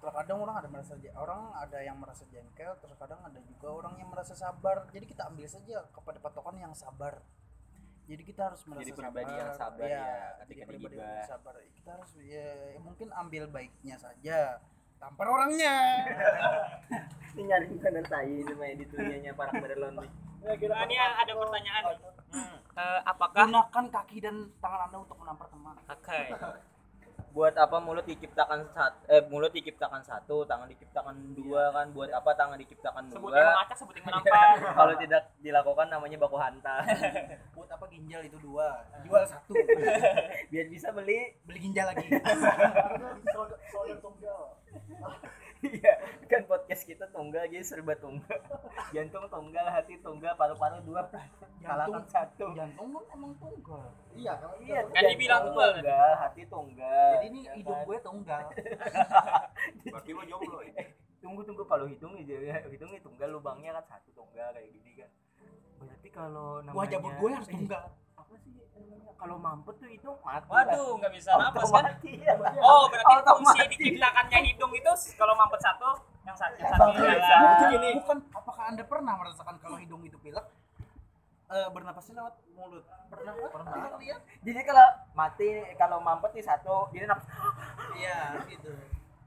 terkadang 0.00 0.42
orang 0.42 0.56
ada 0.58 0.68
merasa 0.72 0.98
orang 1.14 1.54
ada 1.54 1.78
yang 1.78 1.94
merasa 2.00 2.24
jengkel 2.32 2.74
terkadang 2.80 3.20
ada 3.22 3.38
juga 3.44 3.68
orang 3.70 3.94
yang 4.00 4.08
merasa 4.10 4.34
sabar. 4.34 4.88
Jadi 4.90 5.04
kita 5.06 5.28
ambil 5.30 5.46
saja 5.46 5.84
kepada 5.92 6.18
patokan 6.18 6.58
yang 6.58 6.74
sabar. 6.74 7.20
Jadi 8.10 8.22
kita 8.26 8.50
harus 8.50 8.66
merasa 8.66 8.82
Jadi 8.82 8.98
pribadi 8.98 9.32
yang 9.36 9.52
sabar. 9.54 9.86
Iya, 9.86 9.94
ya, 9.94 10.02
jadi 10.02 10.42
ketika 10.42 10.64
pribadi 10.66 10.94
digibah. 10.98 11.06
yang 11.06 11.30
sabar. 11.30 11.54
Kita 11.70 11.90
harus 11.94 12.10
ya, 12.18 12.48
ya 12.74 12.80
mungkin 12.82 13.08
ambil 13.14 13.44
baiknya 13.46 13.96
saja. 14.00 14.58
Tampar 14.98 15.26
orangnya. 15.30 15.76
Ini 17.32 17.42
nyari 17.48 17.66
bener 17.80 18.04
tai 18.10 18.44
itu 18.44 18.52
main 18.60 18.76
di 18.76 18.84
dunianya 18.84 19.32
para 19.32 19.56
nih 19.56 20.31
Nah, 20.42 20.54
ini 20.58 20.96
ada 20.98 21.32
pertanyaan. 21.38 21.82
Eh, 22.72 23.00
apakah 23.04 23.44
gunakan 23.46 23.84
kaki 23.92 24.18
dan 24.24 24.48
tangan 24.58 24.88
anda 24.88 24.98
untuk 25.04 25.16
menampar 25.20 25.46
teman. 25.52 25.76
Oke. 25.86 26.20
buat 27.32 27.56
apa 27.56 27.80
mulut 27.80 28.04
diciptakan 28.04 28.60
satu 28.76 29.08
eh 29.08 29.24
mulut 29.32 29.56
diciptakan 29.56 30.04
satu 30.04 30.44
tangan 30.44 30.68
diciptakan 30.68 31.32
dua 31.32 31.72
kan? 31.72 31.88
Buat 31.96 32.12
apa 32.12 32.36
tangan 32.36 32.60
diciptakan 32.60 33.08
Sebut 33.08 33.32
yang 33.32 33.40
dua 33.40 33.56
mengacak, 33.56 33.76
sebut 33.80 33.94
yang 33.96 34.04
menampar. 34.12 34.52
kalau 34.84 34.94
tidak 35.00 35.22
dilakukan 35.40 35.86
namanya 35.88 36.16
baku 36.20 36.36
hantam 36.36 36.84
buat 37.56 37.72
apa 37.72 37.84
ginjal 37.88 38.20
itu 38.20 38.36
dua? 38.36 38.84
Jual 39.00 39.24
satu. 39.24 39.56
Biar 40.52 40.66
bisa 40.68 40.92
beli. 40.92 41.32
Beli 41.48 41.58
ginjal 41.72 41.88
lagi 41.88 42.04
iya 45.62 45.94
kan 46.26 46.42
podcast 46.44 46.82
kita 46.82 47.06
tunggal 47.08 47.46
jadi 47.46 47.62
serba 47.62 47.94
tunggal. 47.94 48.38
Jantung 48.94 49.26
tunggal 49.26 49.66
hati 49.66 49.94
tunggal 49.98 50.34
paru-paru 50.34 50.82
dua 50.82 51.06
kalahkan 51.62 52.02
satu. 52.06 52.50
jantung 52.52 52.90
kan 52.90 53.04
emang 53.12 53.32
tunggal? 53.38 53.86
Iya 54.12 54.32
kalau 54.36 54.56
iya 54.58 54.82
Kan 54.84 55.02
dibilang 55.06 55.42
tunggal. 55.46 55.70
tunggal 55.78 56.10
hati 56.18 56.42
tunggal. 56.46 57.10
Jadi 57.14 57.26
ini 57.30 57.40
Ya 57.42 57.52
hidup 57.54 57.76
kan? 57.76 57.86
gue 57.86 57.98
tunggal. 58.00 58.42
Berarti 59.94 60.10
lo 60.10 60.22
jomblo 60.26 60.58
ya? 60.64 60.74
Tunggu 61.22 61.40
tunggu 61.46 61.62
kalau 61.64 61.86
hitung 61.86 62.18
aja 62.18 62.34
ya. 62.34 62.56
Hitungnya 62.66 62.98
tunggal 62.98 63.28
lubangnya 63.30 63.70
kan 63.78 63.84
satu 63.88 64.10
tunggal 64.12 64.50
kayak 64.50 64.68
gini 64.68 64.90
kan. 64.98 65.10
Berarti 65.78 66.08
kalau 66.10 66.58
namanya 66.60 66.98
jabut 66.98 67.12
gue 67.14 67.30
harus 67.30 67.48
tunggal 67.54 67.84
kalau 69.16 69.38
mampet 69.38 69.74
tuh 69.78 69.86
itu 69.86 70.10
mati. 70.26 70.50
Waduh, 70.50 70.98
nggak 70.98 71.12
bisa 71.14 71.30
napas 71.38 71.70
kan? 71.70 71.94
Ya. 72.02 72.34
Oh, 72.58 72.90
berarti 72.90 73.14
fungsi 73.22 73.60
diciptakannya 73.70 74.38
hidung 74.50 74.72
itu 74.74 74.90
kalau 75.14 75.34
mampet 75.38 75.62
satu, 75.62 75.90
yang 76.26 76.34
satu 76.34 76.58
yang 76.58 76.74
Satu 76.74 76.90
jalan. 76.98 77.70
gini 77.70 77.88
bukan 78.02 78.18
apakah 78.34 78.64
anda 78.66 78.82
pernah 78.82 79.14
merasakan 79.14 79.56
kalau 79.62 79.78
hidung 79.78 80.02
itu 80.02 80.18
pilek? 80.18 80.42
Eh 81.52 81.68
bernapasnya 81.70 82.18
lewat 82.18 82.34
mulut. 82.56 82.84
Pernah? 83.12 83.32
Pernah. 83.36 83.94
Lihat 84.02 84.22
jadi 84.42 84.60
kalau 84.66 84.86
mati 85.14 85.48
kalau 85.78 85.98
mampet 86.02 86.30
nih 86.34 86.44
satu 86.48 86.90
dia 86.90 87.06
napas 87.06 87.26
iya 88.00 88.42
gitu. 88.50 88.74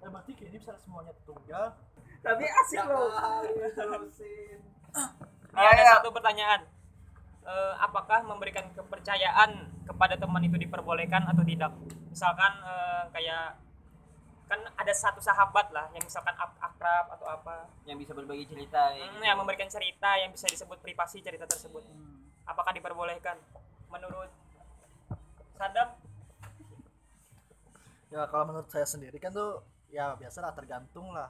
Eh, 0.04 0.10
berarti 0.12 0.32
kayaknya 0.36 0.60
bisa 0.60 0.74
semuanya 0.84 1.16
tunggal. 1.24 1.72
Tapi 2.20 2.44
asik 2.50 2.82
loh. 2.84 3.14
Nah, 5.56 5.64
ada 5.72 5.84
satu 5.88 6.10
pertanyaan. 6.12 6.66
Eh, 7.46 7.74
apakah 7.78 8.26
memberikan 8.26 8.66
kepercayaan 8.74 9.70
kepada 9.86 10.18
teman 10.18 10.42
itu 10.42 10.58
diperbolehkan 10.58 11.30
atau 11.30 11.46
tidak? 11.46 11.70
Misalkan 12.10 12.52
eh, 12.66 13.04
kayak 13.14 13.62
kan 14.50 14.62
ada 14.78 14.94
satu 14.94 15.22
sahabat 15.22 15.70
lah 15.70 15.90
yang 15.94 16.02
misalkan 16.02 16.34
ak- 16.38 16.58
akrab 16.58 17.06
atau 17.14 17.30
apa. 17.30 17.70
Yang 17.86 18.06
bisa 18.06 18.12
berbagi 18.18 18.50
cerita 18.50 18.98
ya. 18.98 19.06
Hmm, 19.06 19.22
yang 19.22 19.38
memberikan 19.38 19.70
cerita 19.70 20.18
yang 20.18 20.34
bisa 20.34 20.50
disebut 20.50 20.82
privasi 20.82 21.22
cerita 21.22 21.46
tersebut. 21.46 21.86
Apakah 22.50 22.74
diperbolehkan? 22.74 23.38
Menurut 23.94 24.34
Sadam? 25.54 25.94
Ya 28.10 28.26
kalau 28.30 28.46
menurut 28.50 28.70
saya 28.74 28.90
sendiri 28.90 29.22
kan 29.22 29.30
tuh 29.30 29.62
ya 29.94 30.18
biasa 30.18 30.42
lah 30.42 30.54
tergantung 30.58 31.14
lah. 31.14 31.30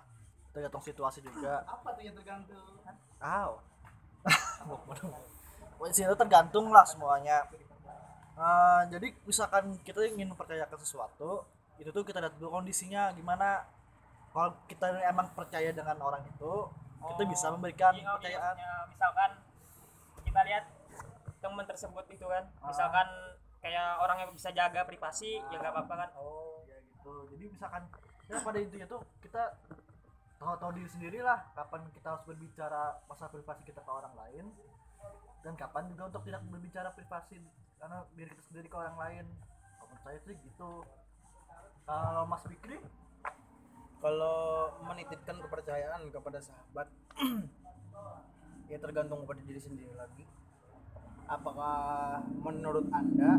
Tergantung 0.56 0.80
situasi 0.80 1.19
juga. 1.19 1.67
Apa 1.67 1.91
tuh 1.91 2.04
yang 2.08 2.15
tergantung? 2.15 2.63
Aw. 3.19 3.51
Pokoknya 4.65 5.12
sih 5.91 6.03
itu 6.03 6.15
tergantung 6.15 6.71
lah 6.71 6.85
semuanya. 6.87 7.45
Eh, 8.35 8.81
jadi 8.91 9.07
misalkan 9.23 9.79
kita 9.81 10.03
ingin 10.03 10.27
mempercayakan 10.27 10.75
sesuatu, 10.77 11.47
itu 11.79 11.87
tuh 11.87 12.03
kita 12.03 12.19
lihat 12.19 12.35
dulu 12.35 12.59
kondisinya 12.59 13.11
gimana. 13.13 13.63
Kalau 14.35 14.51
kita 14.67 14.91
emang 15.07 15.31
percaya 15.31 15.71
dengan 15.71 15.95
orang 16.03 16.19
itu, 16.27 16.53
kita 17.05 17.23
bisa 17.23 17.47
memberikan 17.55 17.95
Iya, 17.95 18.03
kepercayaan. 18.11 18.55
iya, 18.59 18.73
misalkan 18.91 19.31
kita 20.25 20.39
lihat 20.43 20.65
teman 21.39 21.63
tersebut 21.63 22.05
itu 22.09 22.25
kan 22.25 22.43
misalkan 22.59 23.07
kayak 23.61 24.01
orang 24.01 24.17
yang 24.25 24.31
bisa 24.33 24.49
jaga 24.49 24.81
privasi 24.83 25.37
ya 25.47 25.55
nggak 25.61 25.71
apa-apa 25.71 25.93
kan 25.95 26.09
Oh, 26.17 26.65
ya 26.65 26.75
gitu. 26.81 27.29
Jadi 27.31 27.45
misalkan 27.53 27.85
ya 28.25 28.41
pada 28.41 28.57
intinya 28.57 28.87
tuh 28.89 28.99
kita 29.21 29.53
tahu-tahu 30.35 30.71
diri 30.75 30.89
sendiri 30.89 31.19
lah 31.21 31.39
kapan 31.53 31.85
kita 31.93 32.07
harus 32.11 32.25
berbicara 32.25 32.97
masalah 33.05 33.31
privasi 33.31 33.61
kita 33.63 33.79
ke 33.79 33.91
orang 33.93 34.11
lain 34.17 34.45
dan 35.45 35.53
kapan 35.53 35.86
juga 35.93 36.10
untuk 36.10 36.25
tidak 36.25 36.41
berbicara 36.49 36.89
privasi 36.89 37.38
karena 37.77 38.01
diri 38.17 38.34
kita 38.34 38.43
sendiri 38.49 38.65
ke 38.65 38.77
orang 38.81 38.97
lain. 38.97 39.25
Menurut 39.77 40.01
saya 40.01 40.17
sih 40.25 40.34
gitu. 40.41 40.71
Kalau 41.86 42.23
Mas 42.25 42.41
Fikri, 42.49 42.81
kalau 44.01 44.73
menitipkan 44.89 45.38
kepercayaan 45.38 46.10
kepada 46.10 46.41
sahabat 46.41 46.89
ya 48.73 48.77
tergantung 48.81 49.21
kepada 49.21 49.41
diri 49.45 49.62
sendiri 49.62 49.93
lagi. 49.93 50.25
Apakah 51.29 52.25
menurut 52.41 52.89
anda 52.89 53.38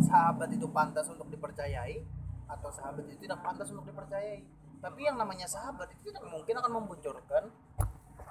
sahabat 0.00 0.48
itu 0.56 0.64
pantas 0.72 1.12
untuk 1.12 1.28
dipercayai? 1.28 2.00
Atau 2.48 2.72
sahabat 2.72 3.04
itu 3.04 3.28
tidak 3.28 3.44
pantas 3.44 3.68
untuk 3.68 3.84
dipercayai? 3.84 4.40
Tapi 4.80 5.00
yang 5.04 5.20
namanya 5.20 5.44
sahabat 5.44 5.92
itu 5.92 6.08
tidak 6.08 6.24
mungkin 6.24 6.56
akan 6.56 6.72
membocorkan. 6.72 7.52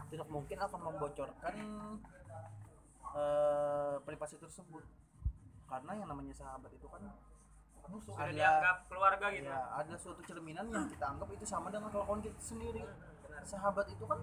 Tidak 0.09 0.25
mungkin 0.33 0.57
akan 0.57 0.79
membocorkan 0.81 1.53
eh, 3.15 3.95
privasi 4.05 4.35
tersebut 4.37 4.83
karena 5.69 5.91
yang 6.01 6.07
namanya 6.09 6.33
sahabat 6.33 6.73
itu 6.73 6.87
kan 6.89 7.01
musuh 7.89 8.13
sudah 8.13 8.29
Ada- 8.29 8.37
dianggap 8.37 8.77
keluarga 8.85 9.25
gitu 9.33 9.49
Ya, 9.49 9.59
ada 9.73 9.95
suatu 9.97 10.21
cerminan 10.21 10.65
yang 10.69 10.85
kita 10.85 11.05
anggap 11.09 11.29
itu 11.33 11.45
sama 11.45 11.73
dengan 11.73 11.89
kelakuan 11.89 12.21
kita 12.21 12.37
sendiri. 12.37 12.85
Sahabat 13.41 13.89
itu 13.89 14.05
kan 14.05 14.19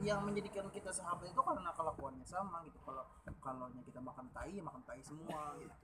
yang 0.00 0.20
menjadikan 0.24 0.68
kita 0.72 0.92
sahabat 0.92 1.28
itu 1.28 1.40
karena 1.40 1.72
kelakuannya 1.72 2.24
sama 2.24 2.64
gitu. 2.64 2.76
Kalau 2.84 3.04
kalau 3.40 3.68
kita 3.84 4.00
makan 4.00 4.26
tai, 4.32 4.52
ya 4.56 4.62
makan 4.64 4.80
tai 4.88 5.00
semua 5.04 5.56
gitu. 5.60 5.76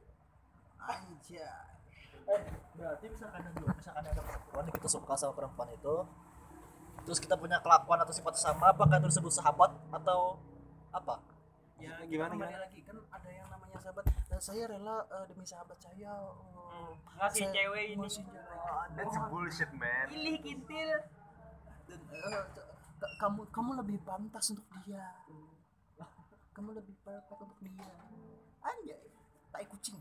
Anjay. 0.83 1.45
berarti 2.79 3.07
misalkan 3.11 3.43
ada 3.43 3.61
misalkan 3.75 4.05
ada 4.07 4.23
perempuan 4.23 4.63
yang 4.63 4.77
kita 4.79 4.89
suka 4.89 5.13
sama 5.19 5.33
perempuan 5.35 5.69
itu, 5.75 5.97
terus 7.03 7.19
kita 7.19 7.35
punya 7.35 7.59
kelakuan 7.59 7.99
atau 7.99 8.15
sifat 8.15 8.39
sama, 8.39 8.71
apakah 8.71 9.03
itu 9.03 9.11
disebut 9.11 9.43
sahabat 9.43 9.75
atau 9.91 10.39
apa? 10.95 11.19
Ya 11.83 11.99
Gimana, 12.05 12.31
kembali 12.31 12.47
gimana? 12.47 12.63
lagi 12.63 12.81
kan 12.83 12.97
ada 13.11 13.29
yang 13.29 13.49
namanya 13.49 13.77
sahabat. 13.77 14.05
"Eh, 14.07 14.41
saya 14.41 14.63
rela 14.65 14.97
eh, 15.05 15.25
demi 15.27 15.45
sahabat 15.45 15.79
saya. 15.79 16.13
oh, 16.15 16.95
ngasih 17.17 17.43
saya 17.43 17.53
cewek 17.53 17.85
ini. 17.89 17.99
ngasih 18.01 18.23
cewek." 18.23 18.47
that's 18.95 19.19
bullshit 19.27 19.71
man. 19.75 20.07
Pilih 20.07 20.37
kintil. 20.39 20.91
Dan 21.85 22.01
eh, 22.09 22.45
ka- 22.97 23.15
kamu 23.19 23.41
kamu 23.51 23.71
lebih 23.79 23.99
pantas 24.03 24.47
untuk 24.49 24.67
dia. 24.81 25.11
Kamu 26.53 26.71
lebih 26.71 26.95
pantas 27.03 27.39
untuk 27.41 27.59
dia. 27.59 27.91
Anjay 28.61 29.03
tai 29.51 29.67
kucing. 29.67 29.99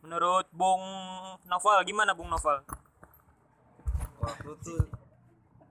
Menurut 0.00 0.48
Bung 0.50 0.82
Novel 1.44 1.78
gimana 1.84 2.10
Bung 2.10 2.26
Novel? 2.26 2.64
Waktu 4.18 4.50
tuh 4.58 4.82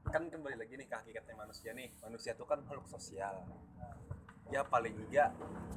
kan 0.06 0.28
kembali 0.28 0.56
lagi 0.56 0.76
nih 0.76 0.86
ke 0.86 0.95
hakikatnya 0.95 1.36
manusia 1.36 1.71
nih. 1.71 1.89
Manusia 2.00 2.32
tuh 2.34 2.45
kan 2.45 2.62
makhluk 2.62 2.86
sosial 2.86 3.41
ya 4.52 4.62
paling 4.68 4.94
enggak 5.08 5.32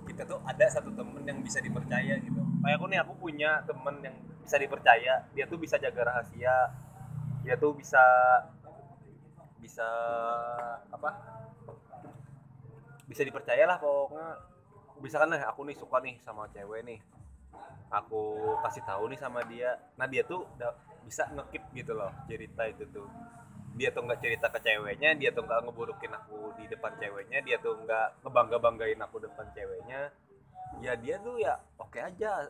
kita 0.04 0.22
tuh 0.28 0.38
ada 0.44 0.66
satu 0.68 0.92
temen 0.92 1.24
yang 1.24 1.40
bisa 1.40 1.64
dipercaya 1.64 2.20
gitu. 2.20 2.40
Kayak 2.60 2.76
aku 2.76 2.86
nih 2.92 2.98
aku 3.00 3.12
punya 3.16 3.64
temen 3.64 3.96
yang 4.04 4.16
bisa 4.44 4.56
dipercaya. 4.60 5.24
Dia 5.32 5.44
tuh 5.48 5.56
bisa 5.56 5.80
jaga 5.80 6.12
rahasia. 6.12 6.76
Dia 7.40 7.56
tuh 7.56 7.72
bisa 7.72 8.04
bisa 9.64 9.88
apa? 10.92 11.10
Bisa 13.08 13.24
dipercaya 13.24 13.64
lah 13.64 13.80
pokoknya. 13.80 14.28
Misalkan 15.00 15.32
nih 15.32 15.44
aku 15.48 15.60
nih 15.64 15.76
suka 15.76 15.96
nih 16.04 16.20
sama 16.20 16.44
cewek 16.52 16.84
nih. 16.84 17.00
Aku 17.88 18.54
kasih 18.60 18.84
tahu 18.84 19.08
nih 19.08 19.20
sama 19.20 19.40
dia. 19.48 19.80
Nah 19.96 20.04
dia 20.04 20.20
tuh 20.28 20.44
bisa 21.04 21.28
ngekip 21.32 21.64
gitu 21.76 21.92
loh 21.96 22.12
cerita 22.28 22.64
itu 22.68 22.84
tuh 22.88 23.08
dia 23.74 23.90
tuh 23.90 24.06
nggak 24.06 24.20
cerita 24.22 24.46
ke 24.54 24.58
ceweknya 24.62 25.18
dia 25.18 25.30
tuh 25.34 25.42
nggak 25.42 25.66
ngeburukin 25.66 26.14
aku 26.14 26.54
di 26.54 26.70
depan 26.70 26.94
ceweknya 26.94 27.42
dia 27.42 27.58
tuh 27.58 27.74
nggak 27.82 28.22
ngebangga 28.22 28.58
banggain 28.62 29.00
aku 29.02 29.18
depan 29.18 29.46
ceweknya. 29.50 30.14
Ya 30.82 30.94
dia 30.98 31.18
tuh 31.18 31.38
ya 31.38 31.58
oke 31.78 31.98
aja. 31.98 32.46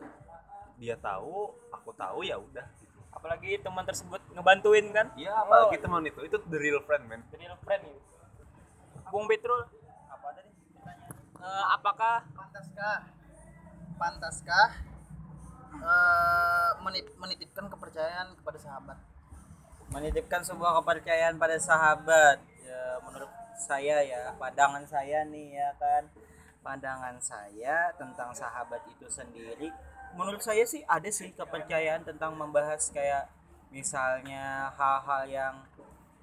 Dia 0.77 0.95
tahu 0.97 1.53
aku 1.73 1.89
tahu 1.93 2.21
ya 2.25 2.37
udah. 2.37 2.65
Gitu. 2.77 2.93
apalagi 3.15 3.57
teman 3.63 3.87
tersebut 3.87 4.19
ngebantuin 4.35 4.91
kan? 4.91 5.07
Ya 5.15 5.31
apalagi 5.33 5.79
teman 5.79 6.03
itu 6.03 6.19
itu 6.27 6.35
the 6.51 6.59
real 6.59 6.83
friend 6.83 7.07
man 7.07 7.23
jadi 7.31 7.47
friend 7.63 7.81
gitu 7.87 8.01
Bung 9.07 9.25
Petrul 9.25 9.63
apa 10.11 10.27
tadi 10.35 10.51
Eh, 11.39 11.65
apakah 11.71 12.27
pantaskah? 12.35 13.07
Pantaskah 13.95 14.69
eh, 15.79 16.71
menit- 16.83 17.15
menitipkan 17.15 17.71
kepercayaan 17.71 18.35
kepada 18.35 18.57
sahabat 18.59 18.97
menitipkan 19.93 20.41
sebuah 20.41 20.81
kepercayaan 20.81 21.35
pada 21.37 21.57
sahabat. 21.59 22.41
Ya 22.61 22.99
menurut 23.05 23.31
saya 23.55 24.01
ya 24.05 24.33
pandangan 24.37 24.85
saya 24.87 25.25
nih 25.27 25.59
ya 25.59 25.69
kan. 25.77 26.07
Pandangan 26.65 27.21
saya 27.21 27.93
tentang 27.93 28.33
sahabat 28.33 28.81
itu 28.89 29.05
sendiri 29.05 29.69
menurut 30.15 30.39
saya 30.39 30.63
sih 30.63 30.81
ada 30.87 31.11
sih 31.11 31.35
kepercayaan 31.35 32.07
tentang 32.07 32.39
membahas 32.39 32.87
kayak 32.95 33.27
misalnya 33.67 34.71
hal-hal 34.79 35.23
yang 35.27 35.55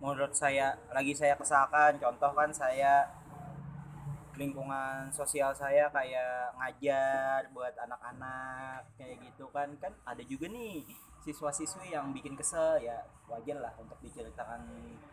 menurut 0.01 0.33
saya 0.33 0.81
lagi 0.91 1.13
saya 1.13 1.37
kesalkan. 1.37 2.01
Contoh 2.01 2.33
kan 2.33 2.49
saya 2.51 3.07
lingkungan 4.41 5.13
sosial 5.13 5.53
saya 5.53 5.93
kayak 5.93 6.57
ngajar 6.57 7.53
buat 7.53 7.77
anak-anak 7.77 8.89
kayak 8.97 9.21
gitu 9.21 9.45
kan. 9.53 9.69
Kan 9.77 9.93
ada 10.09 10.25
juga 10.25 10.49
nih 10.49 10.89
siswa-siswi 11.23 11.95
yang 11.95 12.11
bikin 12.11 12.35
kesel 12.35 12.83
ya 12.83 12.99
wajar 13.31 13.63
lah 13.63 13.73
untuk 13.79 13.97
diceritakan 14.03 14.61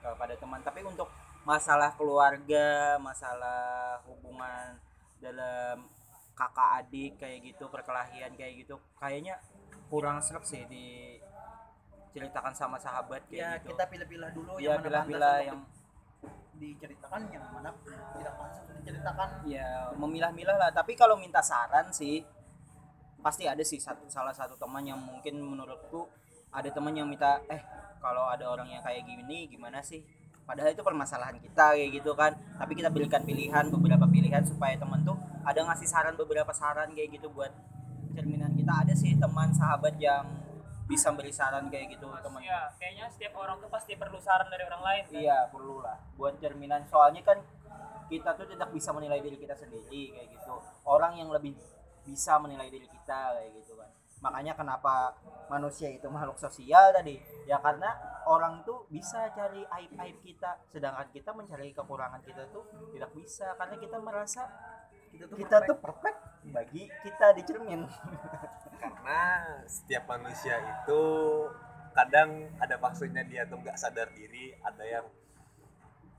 kepada 0.01 0.33
teman. 0.35 0.59
Tapi 0.65 0.81
untuk 0.83 1.09
masalah 1.47 1.95
keluarga 1.95 2.99
masalah 2.99 3.97
hubungan 4.05 4.75
dalam 5.23 5.87
kakak 6.35 6.69
adik 6.83 7.19
kayak 7.19 7.39
gitu 7.43 7.67
perkelahian 7.71 8.31
kayak 8.35 8.63
gitu 8.63 8.79
kayaknya 8.99 9.39
kurang 9.91 10.19
serap 10.23 10.43
sih 10.47 10.63
diceritakan 10.67 12.55
sama 12.55 12.79
sahabat 12.79 13.23
kayak 13.27 13.39
ya 13.39 13.49
gitu. 13.59 13.75
kita 13.75 13.83
pilih-pilih 13.91 14.29
dulu 14.35 14.53
ya 14.59 14.79
mana 14.79 15.03
pilih-pilih 15.03 15.37
yang 15.47 15.59
diceritakan 16.59 17.21
yang 17.31 17.43
mana 17.55 17.71
tidak 18.19 18.33
pantas 18.35 18.59
diceritakan. 18.79 19.29
Ya 19.47 19.91
memilah-milah 19.95 20.57
lah. 20.59 20.69
Tapi 20.75 20.93
kalau 20.99 21.15
minta 21.15 21.39
saran 21.39 21.89
sih 21.95 22.21
pasti 23.19 23.45
ada 23.45 23.61
sih 23.63 23.79
satu 23.79 24.07
salah 24.07 24.31
satu 24.31 24.55
teman 24.55 24.83
yang 24.83 24.99
mungkin 24.99 25.39
menurutku 25.43 26.07
ada 26.49 26.69
teman 26.71 26.95
yang 26.95 27.05
minta 27.05 27.43
eh 27.51 27.61
kalau 27.99 28.25
ada 28.31 28.47
orang 28.47 28.71
yang 28.71 28.81
kayak 28.81 29.03
gini 29.05 29.45
gimana 29.51 29.83
sih? 29.83 30.01
Padahal 30.47 30.73
itu 30.73 30.81
permasalahan 30.81 31.37
kita 31.37 31.77
kayak 31.77 32.01
gitu 32.01 32.17
kan. 32.17 32.33
Tapi 32.57 32.73
kita 32.73 32.89
berikan 32.89 33.21
pilihan 33.21 33.69
beberapa 33.69 34.09
pilihan 34.09 34.41
supaya 34.41 34.73
teman 34.79 35.05
tuh 35.05 35.13
ada 35.45 35.61
ngasih 35.61 35.85
saran 35.85 36.17
beberapa 36.17 36.49
saran 36.55 36.89
kayak 36.95 37.21
gitu 37.21 37.29
buat 37.29 37.53
cerminan 38.17 38.57
kita. 38.57 38.73
Ada 38.87 38.93
sih 38.97 39.13
teman 39.19 39.53
sahabat 39.53 39.93
yang 40.01 40.25
bisa 40.89 41.13
beri 41.13 41.29
saran 41.29 41.69
kayak 41.69 41.93
gitu 41.93 42.09
teman. 42.09 42.41
ya 42.41 42.65
kayaknya 42.81 43.05
setiap 43.13 43.37
orang 43.37 43.61
tuh 43.61 43.69
pasti 43.69 43.93
perlu 43.93 44.17
saran 44.17 44.49
dari 44.49 44.65
orang 44.65 44.81
lain 44.81 45.03
kan? 45.05 45.21
Iya 45.21 45.37
perlu 45.53 45.85
lah 45.85 46.01
buat 46.17 46.41
cerminan. 46.41 46.81
Soalnya 46.89 47.21
kan 47.21 47.37
kita 48.09 48.33
tuh 48.33 48.49
tidak 48.49 48.73
bisa 48.73 48.89
menilai 48.89 49.21
diri 49.21 49.37
kita 49.37 49.53
sendiri 49.53 50.17
kayak 50.17 50.33
gitu. 50.33 50.57
Orang 50.81 51.13
yang 51.13 51.29
lebih 51.29 51.53
bisa 52.09 52.41
menilai 52.41 52.73
diri 52.73 52.89
kita 52.89 53.37
kayak 53.37 53.53
gitu 53.61 53.77
kan. 53.77 53.89
Makanya 54.19 54.57
kenapa 54.57 55.13
manusia 55.47 55.87
itu 55.93 56.09
makhluk 56.09 56.41
sosial 56.41 56.89
tadi? 56.89 57.21
Ya 57.45 57.61
karena 57.61 57.93
orang 58.25 58.65
tuh 58.65 58.89
bisa 58.89 59.29
cari 59.31 59.61
aib 59.61 59.91
aib 59.93 60.17
kita 60.25 60.57
sedangkan 60.73 61.07
kita 61.13 61.31
mencari 61.31 61.71
kekurangan 61.71 62.19
kita 62.25 62.49
tuh 62.49 62.65
tidak 62.91 63.13
bisa 63.13 63.53
karena 63.55 63.75
kita 63.77 63.97
merasa 64.01 64.43
kita 65.13 65.25
tuh 65.29 65.37
kita 65.37 65.55
tuh 65.69 65.77
perfect. 65.77 66.19
bagi 66.49 66.89
kita 67.05 67.27
di 67.37 67.41
cermin. 67.45 67.81
Karena 68.79 69.21
setiap 69.67 70.07
manusia 70.07 70.55
itu 70.55 71.01
kadang 71.91 72.47
ada 72.63 72.79
maksudnya 72.79 73.27
dia 73.27 73.43
tuh 73.43 73.59
nggak 73.59 73.75
sadar 73.75 74.07
diri 74.15 74.55
ada 74.63 74.83
yang 74.87 75.05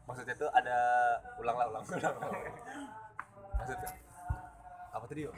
maksudnya 0.04 0.34
tuh 0.36 0.50
ada 0.52 0.76
ulanglah 1.38 1.70
ulang 1.70 1.84
ulang 1.96 2.16
ulang. 2.20 2.54
maksudnya 3.56 3.90
apa 4.90 5.04
tadi 5.06 5.24
yo 5.24 5.32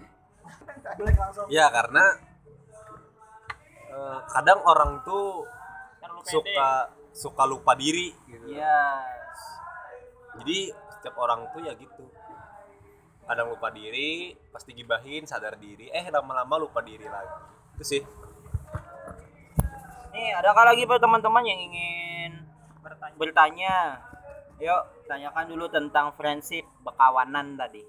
Black 0.99 1.17
langsung. 1.19 1.47
Ya 1.49 1.67
karena 1.73 2.05
eh, 3.91 4.19
kadang 4.31 4.61
orang 4.65 5.01
tuh 5.07 5.47
suka 6.27 6.93
suka 7.13 7.43
lupa 7.45 7.73
diri 7.75 8.15
gitu. 8.29 8.53
Ya 8.55 9.05
jadi 10.39 10.73
setiap 10.99 11.17
orang 11.19 11.51
tuh 11.53 11.61
ya 11.65 11.73
gitu. 11.77 12.07
Kadang 13.23 13.55
lupa 13.55 13.71
diri 13.71 14.35
pasti 14.51 14.75
gibahin 14.75 15.25
sadar 15.25 15.57
diri 15.57 15.89
eh 15.91 16.07
lama-lama 16.11 16.59
lupa 16.63 16.81
diri 16.83 17.07
lagi. 17.07 17.39
Itu 17.79 17.85
sih. 17.85 18.03
Nih 20.13 20.29
adakah 20.37 20.73
lagi 20.73 20.85
teman-teman 20.85 21.45
yang 21.47 21.61
ingin 21.61 22.33
bertanya? 22.85 23.17
Bertanya. 23.17 23.77
Yuk 24.63 24.83
tanyakan 25.11 25.45
dulu 25.51 25.67
tentang 25.67 26.15
friendship 26.15 26.63
bekawanan 26.87 27.59
tadi 27.59 27.83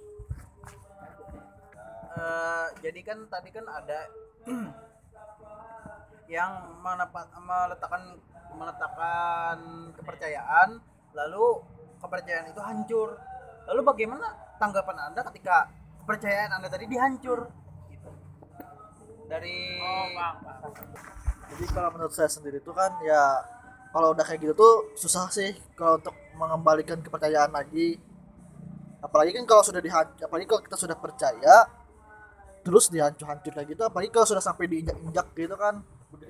Eh, 2.13 2.67
jadi 2.85 2.99
kan 3.01 3.17
tadi 3.25 3.49
kan 3.49 3.65
ada 3.65 4.05
yang 6.35 6.51
menepat, 6.85 7.25
meletakkan 7.41 8.03
meletakkan 8.53 9.57
kepercayaan 9.97 10.77
lalu 11.17 11.65
kepercayaan 11.97 12.53
itu 12.53 12.61
hancur 12.61 13.17
lalu 13.65 13.81
bagaimana 13.81 14.29
tanggapan 14.61 15.09
anda 15.09 15.25
ketika 15.33 15.73
kepercayaan 16.05 16.53
anda 16.53 16.69
tadi 16.69 16.85
dihancur 16.85 17.49
Gitu. 17.89 18.09
dari 19.25 19.81
oh 19.81 20.05
bang 20.13 20.35
bang. 20.45 20.59
jadi 21.49 21.65
kalau 21.73 21.89
menurut 21.97 22.13
saya 22.13 22.29
sendiri 22.29 22.61
itu 22.61 22.71
kan 22.77 22.93
ya 23.01 23.41
kalau 23.89 24.13
udah 24.13 24.25
kayak 24.25 24.45
gitu 24.45 24.53
tuh 24.53 24.75
susah 24.93 25.33
sih 25.33 25.57
kalau 25.73 25.97
untuk 25.97 26.13
mengembalikan 26.37 27.01
kepercayaan 27.01 27.49
lagi 27.49 27.97
apalagi 29.01 29.33
kan 29.33 29.49
kalau 29.49 29.65
sudah 29.65 29.81
dihancur 29.81 30.29
apalagi 30.29 30.45
kalau 30.45 30.61
kita 30.61 30.77
sudah 30.77 30.97
percaya 30.97 31.55
terus 32.63 32.87
dihancur-hancur 32.87 33.51
kayak 33.51 33.75
gitu 33.75 33.83
apalagi 33.83 34.09
kalau 34.09 34.23
sudah 34.23 34.39
sampai 34.39 34.71
diinjak-injak 34.71 35.27
gitu 35.35 35.55
kan 35.59 35.83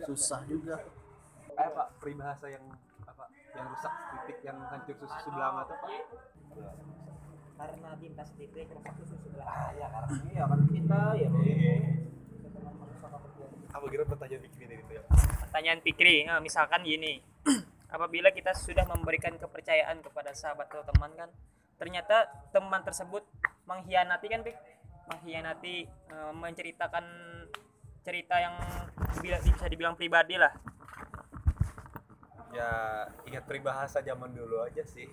susah 0.10 0.41
juga. 0.50 0.82
Eh 1.54 1.69
pak 1.69 1.88
peribahasa 2.02 2.50
yang 2.50 2.65
apa 3.06 3.30
yang 3.54 3.65
rusak 3.69 3.93
titik 3.93 4.38
yang 4.41 4.58
hancur 4.67 4.96
susu 4.98 5.15
sebelah 5.22 5.50
mata 5.54 5.78
pak? 5.78 5.89
Karena 7.54 7.89
tinta 8.02 8.24
sedikit 8.26 8.65
rusak 8.74 8.93
susu 8.98 9.15
sebelah 9.22 9.48
ah, 9.48 9.69
ya 9.78 9.88
karena 9.88 10.15
iya 10.34 10.43
kan 10.50 10.60
kita 10.67 11.02
ya 11.22 11.30
apa 13.74 13.86
kira 13.89 14.04
pertanyaan 14.06 14.41
bikin 14.50 14.69
itu 14.69 14.93
ya? 14.93 15.04
Pertanyaan 15.50 15.80
Pikri 15.82 16.15
nah, 16.26 16.41
misalkan 16.41 16.82
gini. 16.86 17.22
Apabila 17.93 18.34
kita 18.34 18.58
sudah 18.58 18.89
memberikan 18.89 19.38
kepercayaan 19.38 20.02
kepada 20.02 20.34
sahabat 20.34 20.65
atau 20.65 20.82
teman 20.82 21.13
kan 21.13 21.30
ternyata 21.78 22.26
teman 22.50 22.82
tersebut 22.82 23.22
mengkhianati 23.69 24.28
kan 24.30 24.41
Pik 24.41 24.58
mengkhianati 25.07 25.75
eh, 25.87 26.33
menceritakan 26.33 27.05
cerita 28.03 28.35
yang 28.39 28.55
bila- 29.23 29.43
bisa 29.43 29.65
dibilang 29.67 29.95
pribadi 29.95 30.35
lah. 30.35 30.51
Ya 32.53 32.71
ingat 33.25 33.47
peribahasa 33.49 34.03
zaman 34.03 34.29
dulu 34.35 34.61
aja 34.61 34.83
sih. 34.85 35.09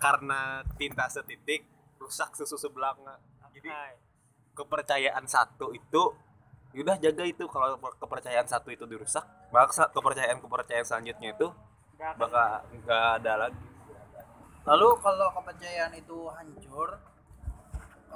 Karena 0.00 0.66
tinta 0.74 1.06
setitik 1.06 1.62
rusak 2.02 2.34
susu 2.34 2.58
sebelanga 2.58 3.22
jadi 3.54 3.70
Hai. 3.70 3.94
kepercayaan 4.56 5.22
satu 5.30 5.70
itu 5.70 6.02
yaudah 6.74 6.98
jaga 6.98 7.22
itu. 7.22 7.44
Kalau 7.46 7.78
kepercayaan 7.78 8.48
satu 8.48 8.74
itu 8.74 8.82
dirusak 8.88 9.22
maka 9.54 9.86
kepercayaan 9.92 10.40
kepercayaan 10.42 10.86
selanjutnya 10.88 11.36
itu 11.36 11.48
bakal 12.18 12.66
nggak 12.82 13.04
ada 13.22 13.32
lagi. 13.46 13.66
Lalu 14.66 14.88
kalau 14.98 15.28
kepercayaan 15.38 15.92
itu 15.94 16.18
hancur 16.32 16.98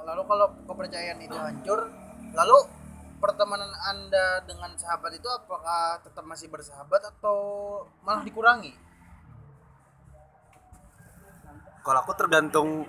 lalu 0.05 0.21
kalau 0.27 0.47
kepercayaan 0.67 1.19
itu 1.21 1.37
hancur 1.37 1.89
lalu 2.35 2.57
pertemanan 3.17 3.73
anda 3.89 4.45
dengan 4.45 4.77
sahabat 4.77 5.17
itu 5.17 5.25
apakah 5.25 6.01
tetap 6.05 6.21
masih 6.25 6.47
bersahabat 6.53 7.01
atau 7.17 7.37
malah 8.05 8.21
dikurangi? 8.21 8.73
Kalau 11.81 11.99
aku 12.03 12.13
tergantung 12.13 12.85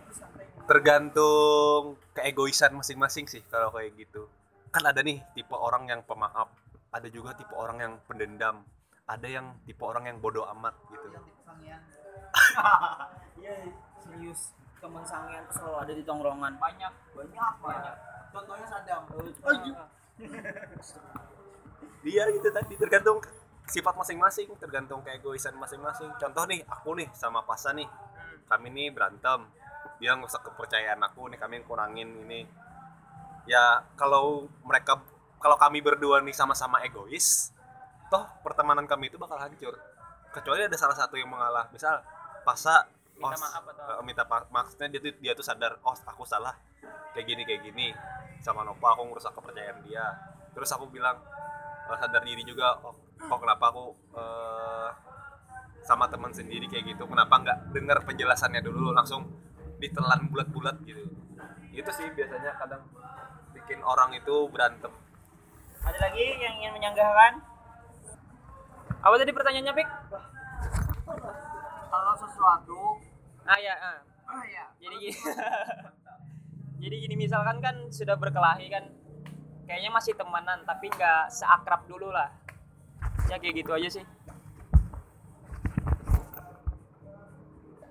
tergantung 0.69 1.97
keegoisan 2.13 2.77
masing-masing 2.77 3.25
sih 3.25 3.41
kalau 3.49 3.73
kayak 3.73 3.97
gitu. 3.97 4.29
Kan 4.69 4.85
ada 4.85 5.01
nih 5.01 5.25
tipe 5.33 5.57
orang 5.57 5.89
yang 5.89 6.05
pemaaf 6.05 6.53
ada 6.93 7.09
juga 7.09 7.33
tipe 7.33 7.57
orang 7.57 7.79
yang 7.81 7.95
pendendam 8.05 8.65
ada 9.09 9.25
yang 9.25 9.57
tipe 9.65 9.81
orang 9.81 10.13
yang 10.13 10.21
bodoh 10.21 10.45
amat 10.53 10.77
gitu. 10.93 11.09
Iya 13.41 13.57
serius 14.05 14.53
teman 14.79 15.05
sangean 15.05 15.43
tuh 15.51 15.55
selalu 15.63 15.77
ada 15.83 15.93
di 15.93 16.03
tongkrongan. 16.07 16.53
Banyak 16.59 16.93
banyak 17.15 17.55
banyak. 17.63 17.97
Contohnya 18.33 18.67
Sadam. 18.67 19.03
Dia 22.03 22.23
gitu 22.31 22.49
tadi 22.55 22.75
tergantung 22.79 23.19
sifat 23.69 23.95
masing-masing 24.01 24.49
tergantung 24.57 25.01
keegoisan 25.05 25.55
masing-masing. 25.59 26.09
Contoh 26.17 26.45
nih 26.49 26.65
aku 26.65 26.97
nih 26.97 27.09
sama 27.13 27.45
Pasa 27.45 27.75
nih. 27.75 27.89
Kami 28.49 28.69
nih 28.73 28.89
berantem. 28.95 29.45
Dia 29.99 30.15
ngerusak 30.15 30.47
kepercayaan 30.47 31.03
aku 31.03 31.27
nih 31.29 31.39
kami 31.39 31.61
kurangin 31.67 32.09
ini. 32.27 32.47
Ya 33.51 33.83
kalau 33.99 34.47
mereka 34.65 35.01
kalau 35.39 35.57
kami 35.59 35.83
berdua 35.83 36.23
nih 36.23 36.35
sama-sama 36.35 36.83
egois 36.83 37.55
toh 38.09 38.25
pertemanan 38.41 38.89
kami 38.89 39.13
itu 39.13 39.21
bakal 39.21 39.37
hancur. 39.37 39.77
Kecuali 40.33 40.65
ada 40.65 40.77
salah 40.79 40.97
satu 40.97 41.19
yang 41.19 41.29
mengalah. 41.29 41.69
Misal 41.75 42.01
Pasa 42.47 42.89
Minta 43.19 43.35
oh, 43.35 43.41
maaf 43.43 43.65
atau- 43.67 43.99
eh, 43.99 44.05
minta 44.07 44.23
pa- 44.23 44.47
maksudnya 44.49 44.87
dia 44.89 45.01
tuh 45.03 45.13
dia 45.19 45.33
tuh 45.35 45.43
sadar 45.43 45.77
oh 45.83 45.95
aku 46.07 46.23
salah. 46.23 46.55
Kayak 47.13 47.27
gini 47.27 47.43
kayak 47.43 47.63
gini. 47.67 47.87
Sama 48.39 48.63
Nova 48.63 48.95
aku 48.95 49.03
ngerusak 49.11 49.35
kepercayaan 49.35 49.83
dia. 49.83 50.07
Terus 50.55 50.71
aku 50.71 50.87
bilang 50.87 51.19
eh, 51.91 51.99
sadar 51.99 52.23
diri 52.23 52.47
juga 52.47 52.79
oh, 52.81 52.95
oh 53.19 53.39
kenapa 53.39 53.65
aku 53.69 53.85
eh, 54.15 54.89
sama 55.83 56.07
teman 56.07 56.31
sendiri 56.31 56.71
kayak 56.71 56.95
gitu? 56.95 57.05
Kenapa 57.05 57.35
nggak 57.37 57.59
dengar 57.75 57.99
penjelasannya 58.07 58.63
dulu? 58.63 58.95
Langsung 58.95 59.27
ditelan 59.79 60.31
bulat-bulat 60.31 60.79
gitu. 60.87 61.03
Itu 61.75 61.91
sih 61.91 62.07
biasanya 62.11 62.55
kadang 62.55 62.83
bikin 63.51 63.83
orang 63.83 64.15
itu 64.15 64.47
berantem. 64.51 64.91
Ada 65.79 65.99
lagi 66.01 66.23
yang 66.39 66.55
ingin 66.59 66.73
menyanggahkan? 66.75 67.33
Apa 68.99 69.15
tadi 69.15 69.31
pertanyaannya 69.31 69.75
Pik? 69.75 69.89
Kalau 71.89 72.15
sesuatu 72.19 72.81
ah 73.49 73.59
ya 73.59 73.75
ah. 73.81 73.99
jadi 74.77 74.97
gini. 75.01 75.17
jadi 76.85 76.97
gini 77.01 77.15
misalkan 77.17 77.65
kan 77.65 77.89
sudah 77.89 78.15
berkelahi 78.21 78.69
kan 78.69 78.85
kayaknya 79.65 79.89
masih 79.89 80.13
temenan 80.13 80.69
tapi 80.69 80.93
nggak 80.93 81.33
seakrab 81.33 81.89
dulu 81.89 82.13
lah. 82.13 82.29
Ya 83.33 83.41
kayak 83.41 83.65
gitu 83.65 83.73
aja 83.73 83.89
sih. 83.89 84.05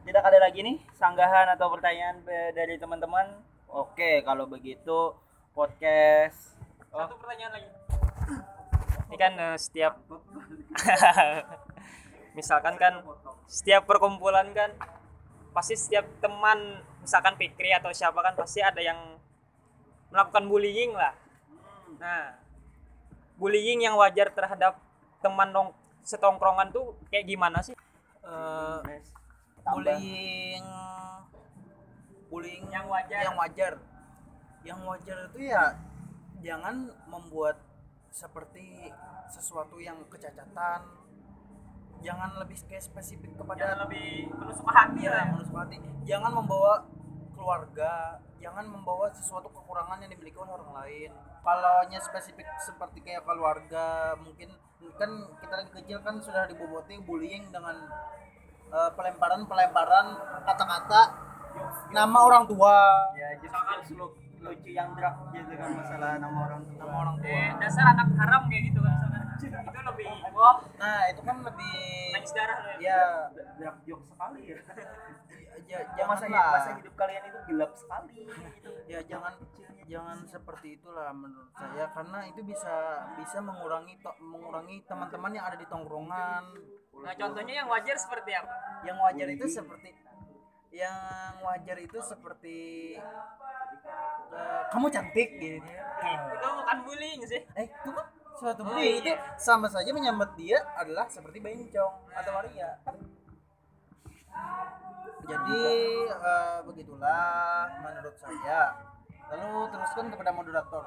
Tidak 0.05 0.23
ada 0.23 0.39
lagi 0.39 0.61
nih 0.61 0.77
sanggahan 0.95 1.51
atau 1.57 1.73
pertanyaan 1.73 2.21
dari 2.55 2.79
teman-teman. 2.79 3.43
Oke, 3.67 4.23
kalau 4.23 4.47
begitu 4.47 5.11
podcast. 5.51 6.55
Satu 6.87 7.17
pertanyaan 7.19 7.59
lagi. 7.59 7.69
Ini 9.09 9.17
kan 9.17 9.33
eh, 9.35 9.57
setiap 9.57 9.93
misalkan 12.37 12.77
kan 12.77 13.01
setiap 13.49 13.89
perkumpulan 13.89 14.53
kan 14.53 14.69
pasti 15.57 15.73
setiap 15.73 16.05
teman 16.21 16.85
misalkan 17.01 17.33
Fikri 17.33 17.73
atau 17.73 17.89
siapa 17.89 18.21
kan 18.21 18.37
pasti 18.37 18.61
ada 18.61 18.77
yang 18.77 19.17
melakukan 20.13 20.45
bullying 20.45 20.93
lah. 20.93 21.17
Nah 21.97 22.37
bullying 23.41 23.81
yang 23.81 23.97
wajar 23.97 24.29
terhadap 24.29 24.77
teman 25.17 25.49
nong 25.49 25.73
setongkrongan 26.05 26.69
tuh 26.69 26.93
kayak 27.09 27.25
gimana 27.25 27.65
sih? 27.65 27.73
Tambah. 28.21 29.81
bullying 29.81 30.61
bullying 32.29 32.65
yang 32.69 32.85
wajar. 32.85 33.21
Yang 33.25 33.37
wajar. 33.41 33.73
Yang 34.61 34.79
wajar 34.85 35.17
itu 35.33 35.39
ya 35.41 35.63
jangan 36.45 36.93
membuat 37.09 37.57
seperti 38.13 38.93
sesuatu 39.33 39.81
yang 39.81 40.05
kecacatan 40.05 40.85
jangan 41.99 42.29
lebih 42.37 42.57
kayak 42.63 42.83
spesifik 42.83 43.31
kepada 43.33 43.77
lebih 43.81 44.29
menusuk 44.31 44.65
hati 44.65 45.01
Iya, 45.01 45.09
lah 45.09 45.19
ya. 45.19 45.31
menusuk 45.33 45.57
hati. 45.57 45.75
jangan 46.03 46.31
membawa 46.31 46.73
keluarga 47.33 47.91
jangan 48.37 48.65
membawa 48.65 49.09
sesuatu 49.11 49.49
kekurangan 49.49 49.97
yang 49.99 50.09
dimiliki 50.09 50.37
oleh 50.37 50.53
orang 50.53 50.71
lain 50.75 51.09
kalau 51.41 51.77
nya 51.85 51.99
spesifik 51.99 52.45
seperti 52.59 53.01
kayak 53.01 53.23
keluarga 53.23 54.13
mungkin 54.15 54.53
kan 54.93 55.09
kita 55.37 55.53
lagi 55.55 55.71
kecil 55.73 55.97
kan 55.99 56.15
sudah 56.17 56.45
diboboti 56.45 56.97
bullying 56.99 57.49
dengan 57.49 57.75
eh, 58.67 58.91
pelemparan-pelemparan 58.93 60.05
kata-kata 60.43 61.01
nama 61.89 62.17
orang 62.19 62.45
tua 62.45 62.77
ya 63.13 63.33
justru 63.39 64.05
lucu 64.37 64.69
yang 64.69 64.93
drag 64.93 65.17
gitu 65.33 65.49
kan 65.51 65.73
masalah 65.73 66.21
nama 66.21 66.37
orang 66.45 66.61
tua. 66.63 66.77
nama 66.77 66.95
orang 66.99 67.15
tua 67.17 67.31
eh, 67.31 67.49
dasar 67.57 67.85
anak 67.89 68.07
haram 68.13 68.41
kayak 68.45 68.63
gitu 68.69 68.79
kan 68.79 68.93
misalkan 68.93 69.16
itu 69.39 69.79
lebih 69.85 70.05
wah 70.31 70.57
nah 70.77 71.01
itu 71.07 71.21
kan 71.21 71.37
lebih 71.41 71.73
nangis 72.11 72.31
darah 72.31 72.57
loh 72.59 72.75
ya. 72.77 72.81
Ya 72.81 73.01
drag 73.55 73.77
joke 73.83 74.05
sekali 74.05 74.41
ya. 74.47 74.57
ya 75.67 75.79
Ya, 75.97 76.05
masa, 76.05 76.25
janganlah. 76.25 76.53
masa 76.55 76.69
hidup 76.75 76.93
kalian 76.95 77.23
itu 77.25 77.39
gelap 77.45 77.71
sekali 77.73 78.23
gitu. 78.23 78.69
ya 78.87 78.99
jangan 79.03 79.33
jangan 79.83 80.17
seperti 80.23 80.67
itulah 80.75 81.11
menurut 81.11 81.51
saya. 81.51 81.91
Karena 81.91 82.19
itu 82.25 82.39
bisa 82.41 82.75
bisa 83.15 83.37
mengurangi 83.39 83.99
to- 83.99 84.15
mengurangi 84.17 84.85
teman-teman 84.85 85.31
yang 85.33 85.45
ada 85.45 85.55
di 85.55 85.65
tongkrongan. 85.65 86.43
Nah 86.97 87.13
contohnya 87.13 87.53
yang 87.57 87.67
wajar 87.67 87.95
seperti 87.95 88.31
apa? 88.31 88.53
Yang 88.83 88.97
wajar 89.01 89.27
itu 89.29 89.45
seperti 89.49 89.89
yang 90.69 90.95
wajar 91.41 91.77
itu 91.77 91.99
seperti 92.01 92.57
eh, 94.31 94.61
kamu 94.69 94.87
cantik 94.87 95.29
gitu. 95.35 95.59
Itu 96.05 96.47
bukan 96.53 96.77
bullying 96.83 97.21
sih. 97.23 97.41
Eh 97.55 97.65
itu 97.65 97.89
kan 97.89 98.05
suatu 98.37 98.61
Oh, 98.61 98.71
bullying 98.71 99.01
itu 99.01 99.09
iya. 99.11 99.17
sama 99.41 99.65
saja 99.67 99.89
menyambat 99.89 100.37
dia 100.37 100.61
adalah 100.77 101.09
seperti 101.09 101.41
bencong 101.41 101.93
atau 102.13 102.31
waria 102.37 102.77
kan 102.85 102.95
jadi 105.27 105.63
eh, 106.07 106.57
begitulah 106.63 107.67
menurut 107.81 108.15
saya 108.15 108.77
lalu 109.27 109.67
teruskan 109.73 110.07
kepada 110.13 110.31
moderator 110.31 110.85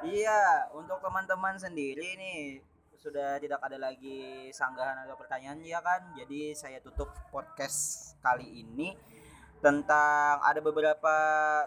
Iya, 0.00 0.72
untuk 0.72 0.96
teman-teman 1.04 1.60
sendiri 1.60 2.16
nih 2.16 2.64
sudah 2.96 3.36
tidak 3.36 3.60
ada 3.60 3.76
lagi 3.76 4.48
sanggahan 4.48 5.04
atau 5.04 5.12
pertanyaan 5.12 5.60
ya 5.60 5.84
kan. 5.84 6.16
Jadi 6.16 6.56
saya 6.56 6.80
tutup 6.80 7.12
podcast 7.28 8.12
kali 8.24 8.64
ini 8.64 8.96
tentang 9.60 10.40
ada 10.40 10.60
beberapa 10.64 11.14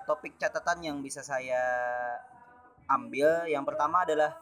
topik 0.10 0.42
catatan 0.42 0.82
yang 0.82 0.98
bisa 1.06 1.22
saya 1.22 1.62
ambil. 2.90 3.46
Yang 3.46 3.66
pertama 3.70 4.02
adalah 4.02 4.34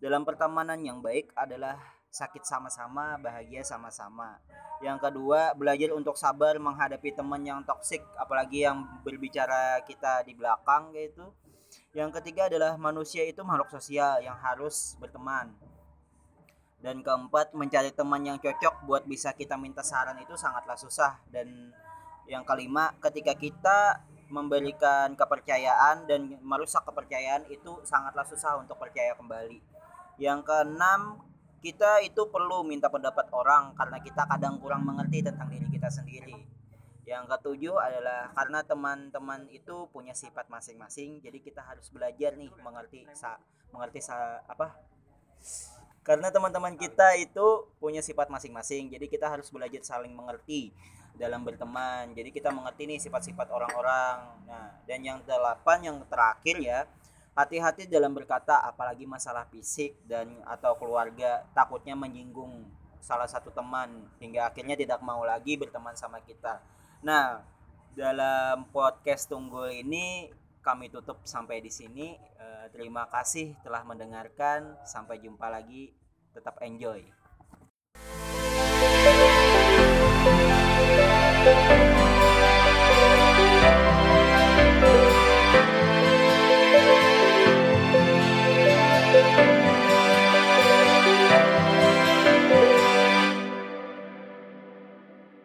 dalam 0.00 0.24
pertemanan 0.24 0.80
yang 0.80 1.04
baik 1.04 1.28
adalah 1.36 1.76
sakit 2.10 2.42
sama-sama, 2.42 3.20
bahagia 3.20 3.62
sama-sama. 3.62 4.40
Yang 4.80 4.98
kedua, 5.06 5.52
belajar 5.54 5.92
untuk 5.92 6.16
sabar 6.16 6.56
menghadapi 6.56 7.12
teman 7.12 7.44
yang 7.44 7.60
toksik, 7.62 8.02
apalagi 8.16 8.64
yang 8.64 8.82
berbicara 9.04 9.78
kita 9.84 10.24
di 10.24 10.32
belakang 10.32 10.90
gitu. 10.96 11.30
Yang 11.92 12.18
ketiga 12.18 12.48
adalah 12.50 12.74
manusia 12.80 13.22
itu 13.28 13.44
makhluk 13.44 13.70
sosial 13.70 14.24
yang 14.24 14.34
harus 14.40 14.96
berteman. 14.98 15.52
Dan 16.80 17.04
keempat, 17.04 17.52
mencari 17.52 17.92
teman 17.92 18.24
yang 18.24 18.40
cocok 18.40 18.88
buat 18.88 19.04
bisa 19.04 19.36
kita 19.36 19.60
minta 19.60 19.84
saran 19.84 20.16
itu 20.16 20.32
sangatlah 20.32 20.80
susah. 20.80 21.20
Dan 21.28 21.76
yang 22.24 22.42
kelima, 22.48 22.96
ketika 23.04 23.36
kita 23.36 24.00
memberikan 24.32 25.12
kepercayaan 25.12 26.08
dan 26.08 26.40
merusak 26.40 26.86
kepercayaan 26.88 27.44
itu 27.52 27.82
sangatlah 27.84 28.24
susah 28.24 28.56
untuk 28.56 28.80
percaya 28.80 29.12
kembali. 29.18 29.69
Yang 30.20 30.52
keenam, 30.52 31.24
kita 31.64 32.04
itu 32.04 32.28
perlu 32.28 32.60
minta 32.60 32.92
pendapat 32.92 33.32
orang 33.32 33.72
karena 33.72 33.98
kita 34.04 34.28
kadang 34.28 34.60
kurang 34.60 34.84
mengerti 34.84 35.24
tentang 35.24 35.48
diri 35.48 35.64
kita 35.72 35.88
sendiri. 35.88 36.36
Yang 37.08 37.24
ketujuh 37.36 37.74
adalah 37.80 38.28
karena 38.36 38.60
teman-teman 38.62 39.48
itu 39.48 39.88
punya 39.88 40.12
sifat 40.12 40.46
masing-masing, 40.52 41.24
jadi 41.24 41.40
kita 41.40 41.64
harus 41.64 41.88
belajar 41.88 42.36
nih 42.36 42.52
mengerti 42.60 43.08
sa 43.16 43.40
mengerti 43.72 44.04
sa 44.04 44.44
apa? 44.44 44.76
Karena 46.04 46.28
teman-teman 46.28 46.76
kita 46.76 47.16
itu 47.16 47.66
punya 47.80 48.04
sifat 48.04 48.28
masing-masing, 48.28 48.92
jadi 48.92 49.08
kita 49.08 49.26
harus 49.26 49.48
belajar 49.48 49.80
saling 49.82 50.12
mengerti 50.12 50.70
dalam 51.20 51.44
berteman. 51.44 52.16
Jadi 52.16 52.32
kita 52.32 52.48
mengerti 52.48 52.88
nih 52.88 53.00
sifat-sifat 53.00 53.52
orang-orang. 53.52 54.16
Nah, 54.48 54.72
dan 54.88 55.00
yang 55.04 55.20
delapan 55.28 55.78
yang 55.84 55.96
terakhir 56.08 56.56
ya, 56.56 56.88
hati-hati 57.40 57.88
dalam 57.88 58.12
berkata 58.12 58.60
apalagi 58.60 59.08
masalah 59.08 59.48
fisik 59.48 59.96
dan 60.04 60.28
atau 60.44 60.76
keluarga 60.76 61.40
takutnya 61.56 61.96
menyinggung 61.96 62.68
salah 63.00 63.24
satu 63.24 63.48
teman 63.48 64.04
hingga 64.20 64.52
akhirnya 64.52 64.76
tidak 64.76 65.00
mau 65.00 65.24
lagi 65.24 65.56
berteman 65.56 65.96
sama 65.96 66.20
kita. 66.20 66.60
Nah, 67.00 67.40
dalam 67.96 68.68
podcast 68.68 69.24
Tunggul 69.32 69.72
ini 69.72 70.28
kami 70.60 70.92
tutup 70.92 71.24
sampai 71.24 71.64
di 71.64 71.72
sini. 71.72 72.12
Eh, 72.36 72.66
terima 72.76 73.08
kasih 73.08 73.56
telah 73.64 73.80
mendengarkan. 73.88 74.76
Sampai 74.84 75.16
jumpa 75.24 75.48
lagi. 75.48 75.96
Tetap 76.36 76.60
enjoy. 76.60 77.08